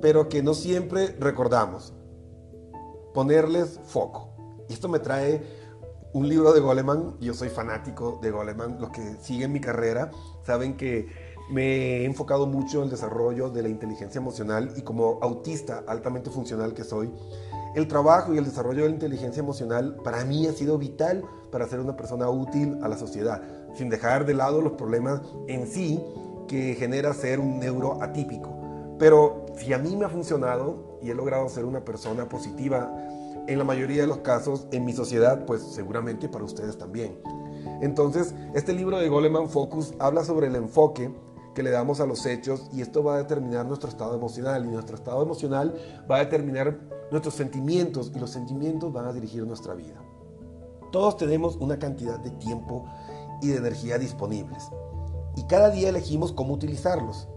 pero 0.00 0.28
que 0.28 0.42
no 0.42 0.52
siempre 0.52 1.14
recordamos. 1.20 1.92
Ponerles 3.14 3.78
foco. 3.84 4.30
Y 4.68 4.72
esto 4.72 4.88
me 4.88 4.98
trae 4.98 5.44
un 6.14 6.28
libro 6.28 6.52
de 6.52 6.60
Goleman. 6.60 7.16
Yo 7.20 7.34
soy 7.34 7.48
fanático 7.48 8.20
de 8.22 8.30
Goleman. 8.30 8.80
Los 8.80 8.90
que 8.90 9.16
siguen 9.20 9.52
mi 9.52 9.60
carrera 9.60 10.10
saben 10.46 10.76
que 10.76 11.08
me 11.50 11.98
he 11.98 12.04
enfocado 12.04 12.46
mucho 12.46 12.78
en 12.78 12.84
el 12.84 12.90
desarrollo 12.90 13.50
de 13.50 13.62
la 13.62 13.68
inteligencia 13.68 14.20
emocional 14.20 14.72
y 14.76 14.82
como 14.82 15.18
autista 15.20 15.84
altamente 15.86 16.30
funcional 16.30 16.72
que 16.72 16.84
soy, 16.84 17.12
el 17.74 17.88
trabajo 17.88 18.32
y 18.32 18.38
el 18.38 18.44
desarrollo 18.44 18.84
de 18.84 18.88
la 18.88 18.94
inteligencia 18.94 19.40
emocional 19.40 19.96
para 20.04 20.24
mí 20.24 20.46
ha 20.46 20.52
sido 20.52 20.78
vital 20.78 21.24
para 21.50 21.66
ser 21.66 21.80
una 21.80 21.96
persona 21.96 22.30
útil 22.30 22.78
a 22.82 22.88
la 22.88 22.96
sociedad 22.96 23.42
sin 23.74 23.90
dejar 23.90 24.24
de 24.24 24.34
lado 24.34 24.60
los 24.60 24.74
problemas 24.74 25.20
en 25.48 25.66
sí 25.66 26.00
que 26.46 26.76
genera 26.76 27.12
ser 27.12 27.40
un 27.40 27.58
neuro 27.58 28.00
atípico. 28.00 28.96
Pero 29.00 29.46
si 29.56 29.72
a 29.72 29.78
mí 29.78 29.96
me 29.96 30.04
ha 30.04 30.08
funcionado 30.08 30.98
y 31.02 31.10
he 31.10 31.14
logrado 31.14 31.48
ser 31.48 31.64
una 31.64 31.84
persona 31.84 32.28
positiva 32.28 32.94
en 33.46 33.58
la 33.58 33.64
mayoría 33.64 34.02
de 34.02 34.08
los 34.08 34.18
casos 34.18 34.66
en 34.72 34.84
mi 34.84 34.92
sociedad, 34.92 35.44
pues 35.46 35.62
seguramente 35.62 36.28
para 36.28 36.44
ustedes 36.44 36.78
también. 36.78 37.18
Entonces, 37.80 38.34
este 38.54 38.72
libro 38.72 38.98
de 38.98 39.08
Goleman 39.08 39.48
Focus 39.48 39.94
habla 39.98 40.24
sobre 40.24 40.46
el 40.46 40.56
enfoque 40.56 41.12
que 41.54 41.62
le 41.62 41.70
damos 41.70 42.00
a 42.00 42.06
los 42.06 42.26
hechos 42.26 42.68
y 42.72 42.80
esto 42.80 43.04
va 43.04 43.14
a 43.14 43.18
determinar 43.18 43.66
nuestro 43.66 43.88
estado 43.88 44.14
emocional 44.14 44.64
y 44.64 44.68
nuestro 44.68 44.96
estado 44.96 45.22
emocional 45.22 45.74
va 46.10 46.16
a 46.16 46.20
determinar 46.20 46.78
nuestros 47.10 47.34
sentimientos 47.34 48.10
y 48.14 48.18
los 48.18 48.30
sentimientos 48.30 48.92
van 48.92 49.06
a 49.06 49.12
dirigir 49.12 49.46
nuestra 49.46 49.74
vida. 49.74 50.02
Todos 50.90 51.16
tenemos 51.16 51.56
una 51.56 51.78
cantidad 51.78 52.18
de 52.18 52.30
tiempo 52.30 52.86
y 53.40 53.48
de 53.48 53.56
energía 53.58 53.98
disponibles. 53.98 54.68
Y 55.36 55.44
cada 55.44 55.70
día 55.70 55.88
elegimos 55.88 56.32
cómo 56.32 56.54
utilizarlos. 56.54 57.28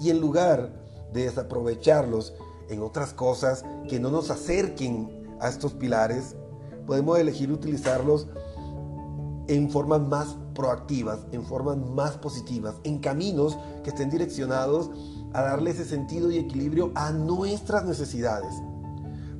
Y 0.00 0.10
en 0.10 0.20
lugar 0.20 0.72
de 1.12 1.24
desaprovecharlos 1.24 2.34
en 2.68 2.82
otras 2.82 3.12
cosas 3.12 3.64
que 3.88 4.00
no 4.00 4.10
nos 4.10 4.30
acerquen 4.30 5.26
a 5.40 5.48
estos 5.48 5.74
pilares, 5.74 6.36
podemos 6.86 7.18
elegir 7.18 7.52
utilizarlos 7.52 8.28
en 9.48 9.70
formas 9.70 10.00
más 10.00 10.36
proactivas, 10.54 11.20
en 11.32 11.44
formas 11.44 11.76
más 11.76 12.16
positivas, 12.16 12.76
en 12.84 12.98
caminos 12.98 13.56
que 13.84 13.90
estén 13.90 14.10
direccionados 14.10 14.90
a 15.32 15.42
darle 15.42 15.70
ese 15.70 15.84
sentido 15.84 16.30
y 16.30 16.38
equilibrio 16.38 16.92
a 16.94 17.12
nuestras 17.12 17.84
necesidades. 17.84 18.54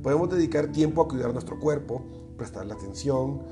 Podemos 0.03 0.29
dedicar 0.29 0.71
tiempo 0.71 1.01
a 1.01 1.07
cuidar 1.07 1.33
nuestro 1.33 1.59
cuerpo, 1.59 2.03
prestarle 2.37 2.73
atención, 2.73 3.43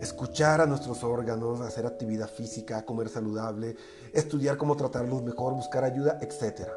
escuchar 0.00 0.60
a 0.60 0.66
nuestros 0.66 1.02
órganos, 1.02 1.60
hacer 1.60 1.86
actividad 1.86 2.28
física, 2.28 2.84
comer 2.84 3.08
saludable, 3.08 3.76
estudiar 4.12 4.56
cómo 4.56 4.76
tratarlos 4.76 5.22
mejor, 5.22 5.54
buscar 5.54 5.82
ayuda, 5.82 6.18
etc. 6.20 6.68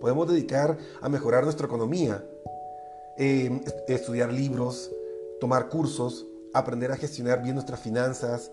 Podemos 0.00 0.28
dedicar 0.28 0.78
a 1.00 1.08
mejorar 1.08 1.44
nuestra 1.44 1.66
economía, 1.66 2.24
em, 3.16 3.60
estudiar 3.88 4.32
libros, 4.32 4.90
tomar 5.40 5.68
cursos, 5.68 6.26
aprender 6.54 6.92
a 6.92 6.96
gestionar 6.96 7.42
bien 7.42 7.54
nuestras 7.54 7.80
finanzas, 7.80 8.50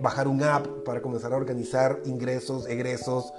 bajar 0.00 0.28
un 0.28 0.42
app 0.42 0.66
para 0.84 1.02
comenzar 1.02 1.32
a 1.32 1.36
organizar 1.36 2.00
ingresos, 2.06 2.66
egresos, 2.68 3.32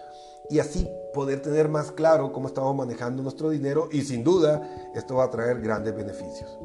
y 0.49 0.59
así 0.59 0.89
poder 1.13 1.41
tener 1.41 1.69
más 1.69 1.91
claro 1.91 2.31
cómo 2.31 2.47
estamos 2.47 2.75
manejando 2.75 3.21
nuestro 3.21 3.49
dinero 3.49 3.87
y 3.91 4.01
sin 4.01 4.23
duda 4.23 4.91
esto 4.95 5.15
va 5.15 5.25
a 5.25 5.29
traer 5.29 5.61
grandes 5.61 5.95
beneficios. 5.95 6.57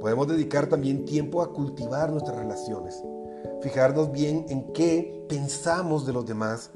Podemos 0.00 0.26
dedicar 0.26 0.66
también 0.66 1.04
tiempo 1.04 1.40
a 1.40 1.52
cultivar 1.52 2.10
nuestras 2.10 2.36
relaciones, 2.36 3.02
fijarnos 3.62 4.10
bien 4.10 4.46
en 4.48 4.72
qué 4.72 5.24
pensamos 5.28 6.04
de 6.04 6.12
los 6.12 6.26
demás, 6.26 6.70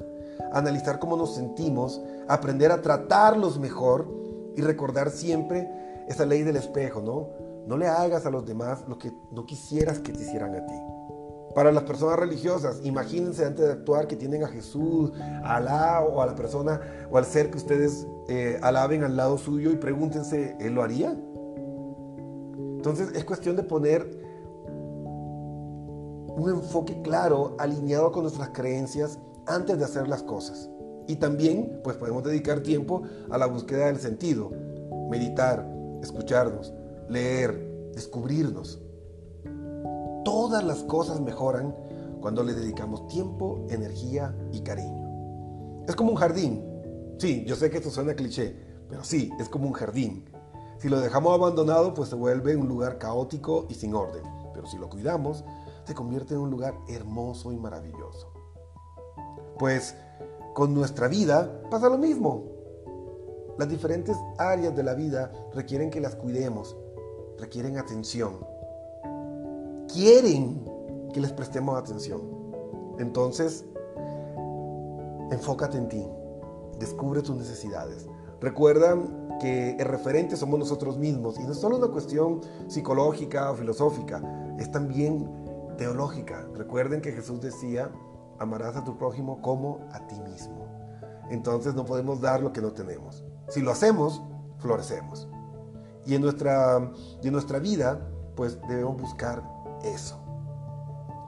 analizar 0.53 0.99
cómo 0.99 1.17
nos 1.17 1.35
sentimos, 1.35 2.01
aprender 2.27 2.71
a 2.71 2.81
tratarlos 2.81 3.59
mejor 3.59 4.07
y 4.55 4.61
recordar 4.61 5.11
siempre 5.11 5.69
esa 6.07 6.25
ley 6.25 6.43
del 6.43 6.55
espejo, 6.55 7.01
¿no? 7.01 7.29
No 7.67 7.77
le 7.77 7.87
hagas 7.87 8.25
a 8.25 8.29
los 8.29 8.45
demás 8.45 8.85
lo 8.87 8.97
que 8.97 9.11
no 9.31 9.45
quisieras 9.45 9.99
que 9.99 10.13
te 10.13 10.23
hicieran 10.23 10.55
a 10.55 10.65
ti. 10.65 10.73
Para 11.53 11.71
las 11.71 11.83
personas 11.83 12.17
religiosas, 12.17 12.79
imagínense 12.83 13.45
antes 13.45 13.65
de 13.65 13.71
actuar 13.71 14.07
que 14.07 14.15
tienen 14.15 14.43
a 14.43 14.47
Jesús, 14.47 15.11
a 15.43 15.57
Alá 15.57 16.01
o 16.01 16.21
a 16.21 16.25
la 16.25 16.35
persona 16.35 16.79
o 17.09 17.17
al 17.17 17.25
ser 17.25 17.49
que 17.49 17.57
ustedes 17.57 18.07
eh, 18.27 18.59
alaben 18.61 19.03
al 19.03 19.17
lado 19.17 19.37
suyo 19.37 19.71
y 19.71 19.75
pregúntense, 19.75 20.55
¿él 20.59 20.75
lo 20.75 20.83
haría? 20.83 21.17
Entonces 22.77 23.09
es 23.15 23.25
cuestión 23.25 23.55
de 23.55 23.63
poner 23.63 24.07
un 26.37 26.49
enfoque 26.49 27.01
claro, 27.01 27.55
alineado 27.57 28.11
con 28.11 28.21
nuestras 28.21 28.49
creencias 28.49 29.19
antes 29.47 29.79
de 29.79 29.85
hacer 29.85 30.07
las 30.07 30.21
cosas. 30.23 30.69
Y 31.07 31.15
también 31.15 31.79
pues 31.83 31.97
podemos 31.97 32.23
dedicar 32.23 32.61
tiempo 32.61 33.03
a 33.29 33.37
la 33.37 33.45
búsqueda 33.45 33.87
del 33.87 33.99
sentido, 33.99 34.51
meditar, 35.09 35.65
escucharnos, 36.01 36.73
leer, 37.09 37.91
descubrirnos. 37.93 38.81
Todas 40.23 40.63
las 40.63 40.83
cosas 40.83 41.21
mejoran 41.21 41.73
cuando 42.19 42.43
le 42.43 42.53
dedicamos 42.53 43.07
tiempo, 43.07 43.65
energía 43.69 44.35
y 44.51 44.61
cariño. 44.61 45.85
Es 45.87 45.95
como 45.95 46.11
un 46.11 46.17
jardín. 46.17 46.63
Sí, 47.17 47.45
yo 47.47 47.55
sé 47.55 47.69
que 47.69 47.77
esto 47.77 47.89
suena 47.89 48.13
cliché, 48.13 48.55
pero 48.89 49.03
sí, 49.03 49.31
es 49.39 49.49
como 49.49 49.67
un 49.67 49.73
jardín. 49.73 50.25
Si 50.79 50.89
lo 50.89 50.99
dejamos 50.99 51.33
abandonado, 51.33 51.93
pues 51.93 52.09
se 52.09 52.15
vuelve 52.15 52.55
un 52.55 52.67
lugar 52.67 52.97
caótico 52.97 53.65
y 53.69 53.73
sin 53.73 53.95
orden. 53.95 54.23
Pero 54.53 54.67
si 54.67 54.77
lo 54.77 54.89
cuidamos, 54.89 55.43
se 55.85 55.95
convierte 55.95 56.33
en 56.33 56.41
un 56.41 56.51
lugar 56.51 56.75
hermoso 56.87 57.51
y 57.51 57.57
maravilloso. 57.57 58.31
Pues 59.57 59.95
con 60.57 60.73
nuestra 60.73 61.07
vida 61.07 61.61
pasa 61.69 61.87
lo 61.87 61.99
mismo. 61.99 62.41
Las 63.59 63.69
diferentes 63.69 64.17
áreas 64.39 64.75
de 64.75 64.81
la 64.81 64.95
vida 64.95 65.31
requieren 65.53 65.91
que 65.91 66.01
las 66.01 66.15
cuidemos, 66.15 66.75
requieren 67.37 67.77
atención 67.77 68.39
quieren 69.93 70.65
que 71.13 71.19
les 71.19 71.31
prestemos 71.31 71.77
atención. 71.77 72.21
Entonces, 72.97 73.65
enfócate 75.29 75.77
en 75.77 75.89
ti, 75.89 76.07
descubre 76.79 77.21
tus 77.21 77.35
necesidades. 77.35 78.07
Recuerda 78.41 78.97
que 79.39 79.75
el 79.77 79.85
referente 79.85 80.37
somos 80.37 80.57
nosotros 80.57 80.97
mismos 80.97 81.39
y 81.39 81.43
no 81.43 81.51
es 81.51 81.59
solo 81.59 81.77
una 81.77 81.89
cuestión 81.89 82.41
psicológica 82.67 83.51
o 83.51 83.55
filosófica, 83.55 84.23
es 84.57 84.71
también 84.71 85.29
teológica. 85.77 86.47
Recuerden 86.55 86.99
que 86.99 87.11
Jesús 87.11 87.41
decía, 87.41 87.91
amarás 88.39 88.75
a 88.75 88.83
tu 88.83 88.97
prójimo 88.97 89.41
como 89.41 89.79
a 89.91 90.05
ti 90.07 90.19
mismo. 90.19 90.67
Entonces 91.29 91.75
no 91.75 91.85
podemos 91.85 92.21
dar 92.21 92.41
lo 92.41 92.53
que 92.53 92.61
no 92.61 92.71
tenemos. 92.71 93.25
Si 93.49 93.61
lo 93.61 93.71
hacemos, 93.71 94.21
florecemos. 94.59 95.27
Y 96.05 96.15
en 96.15 96.21
nuestra, 96.21 96.77
en 97.21 97.33
nuestra 97.33 97.59
vida, 97.59 97.99
pues 98.35 98.59
debemos 98.67 99.01
buscar 99.01 99.43
eso. 99.83 100.17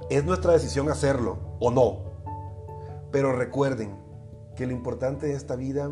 Es 0.10 0.24
nuestra 0.26 0.54
decisión 0.54 0.90
hacerlo 0.90 1.38
o 1.60 1.70
no. 1.72 2.00
Pero 3.12 3.34
recuerden 3.34 3.98
que 4.56 4.66
lo 4.66 4.74
importante 4.74 5.28
de 5.28 5.34
esta 5.34 5.56
vida 5.56 5.90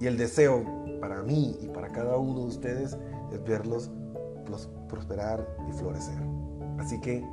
y 0.00 0.06
el 0.06 0.16
deseo 0.16 0.64
para 1.00 1.22
mí 1.22 1.56
y 1.60 1.68
para 1.68 1.88
cada 1.88 2.16
uno 2.16 2.40
de 2.40 2.46
ustedes 2.46 2.96
es 3.32 3.44
verlos 3.44 3.90
prosperar 4.88 5.46
y 5.68 5.72
florecer. 5.72 6.20
Así 6.78 7.00
que 7.00 7.24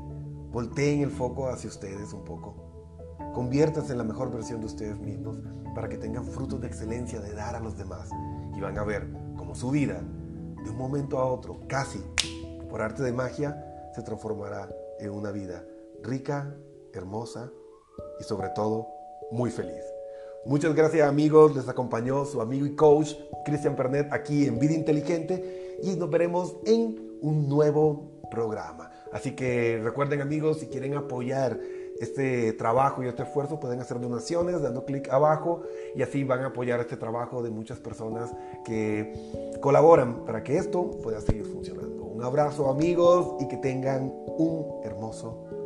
volteen 0.52 1.02
el 1.02 1.12
foco 1.12 1.48
hacia 1.48 1.70
ustedes 1.70 2.14
un 2.14 2.24
poco. 2.24 2.71
Conviértanse 3.34 3.94
en 3.94 3.98
la 3.98 4.04
mejor 4.04 4.32
versión 4.32 4.60
de 4.60 4.66
ustedes 4.66 5.00
mismos 5.00 5.38
para 5.74 5.88
que 5.88 5.98
tengan 5.98 6.26
frutos 6.26 6.60
de 6.60 6.68
excelencia 6.68 7.20
de 7.22 7.34
dar 7.34 7.56
a 7.56 7.60
los 7.60 7.78
demás. 7.78 8.10
Y 8.56 8.60
van 8.60 8.78
a 8.78 8.84
ver 8.84 9.08
cómo 9.38 9.56
su 9.56 9.72
vida, 9.72 10.02
de 10.64 10.70
un 10.70 10.78
momento 10.78 11.18
a 11.18 11.26
otro, 11.26 11.62
casi 11.68 12.04
por 12.70 12.82
arte 12.82 13.04
de 13.04 13.14
magia, 13.14 13.90
se 13.96 14.02
transformará 14.02 14.70
en 15.00 15.12
una 15.12 15.32
vida 15.32 15.64
rica, 16.04 16.54
hermosa 16.94 17.52
y 18.20 18.24
sobre 18.24 18.50
todo 18.50 18.88
muy 19.32 19.50
feliz. 19.50 19.84
Muchas 20.46 20.74
gracias 20.74 21.08
amigos, 21.08 21.56
les 21.56 21.70
acompañó 21.70 22.26
su 22.26 22.42
amigo 22.42 22.66
y 22.66 22.76
coach 22.76 23.14
Cristian 23.46 23.76
Pernet 23.76 24.12
aquí 24.12 24.46
en 24.46 24.60
Vida 24.60 24.74
Inteligente 24.74 25.78
y 25.84 25.96
nos 25.96 26.10
veremos 26.10 26.58
en 26.66 27.18
un 27.22 27.48
nuevo 27.48 28.22
programa. 28.32 28.92
Así 29.12 29.36
que 29.36 29.80
recuerden 29.84 30.22
amigos, 30.22 30.60
si 30.60 30.68
quieren 30.68 30.96
apoyar 30.96 31.60
este 32.02 32.54
trabajo 32.54 33.04
y 33.04 33.08
este 33.08 33.24
esfuerzo, 33.24 33.60
pueden 33.60 33.80
hacer 33.80 34.00
donaciones 34.00 34.62
dando 34.62 34.86
clic 34.86 35.08
abajo 35.10 35.62
y 35.96 36.02
así 36.02 36.24
van 36.24 36.42
a 36.42 36.48
apoyar 36.48 36.80
este 36.80 36.98
trabajo 36.98 37.44
de 37.44 37.52
muchas 37.52 37.80
personas 37.80 38.32
que 38.66 39.14
colaboran 39.62 40.26
para 40.26 40.44
que 40.44 40.58
esto 40.58 40.92
pueda 41.04 41.22
seguir 41.22 41.46
funcionando. 41.46 42.04
Un 42.06 42.24
abrazo 42.24 42.70
amigos 42.70 43.36
y 43.40 43.48
que 43.48 43.58
tengan 43.58 44.12
un 44.26 44.82
hermoso 44.84 45.46
día. 45.50 45.61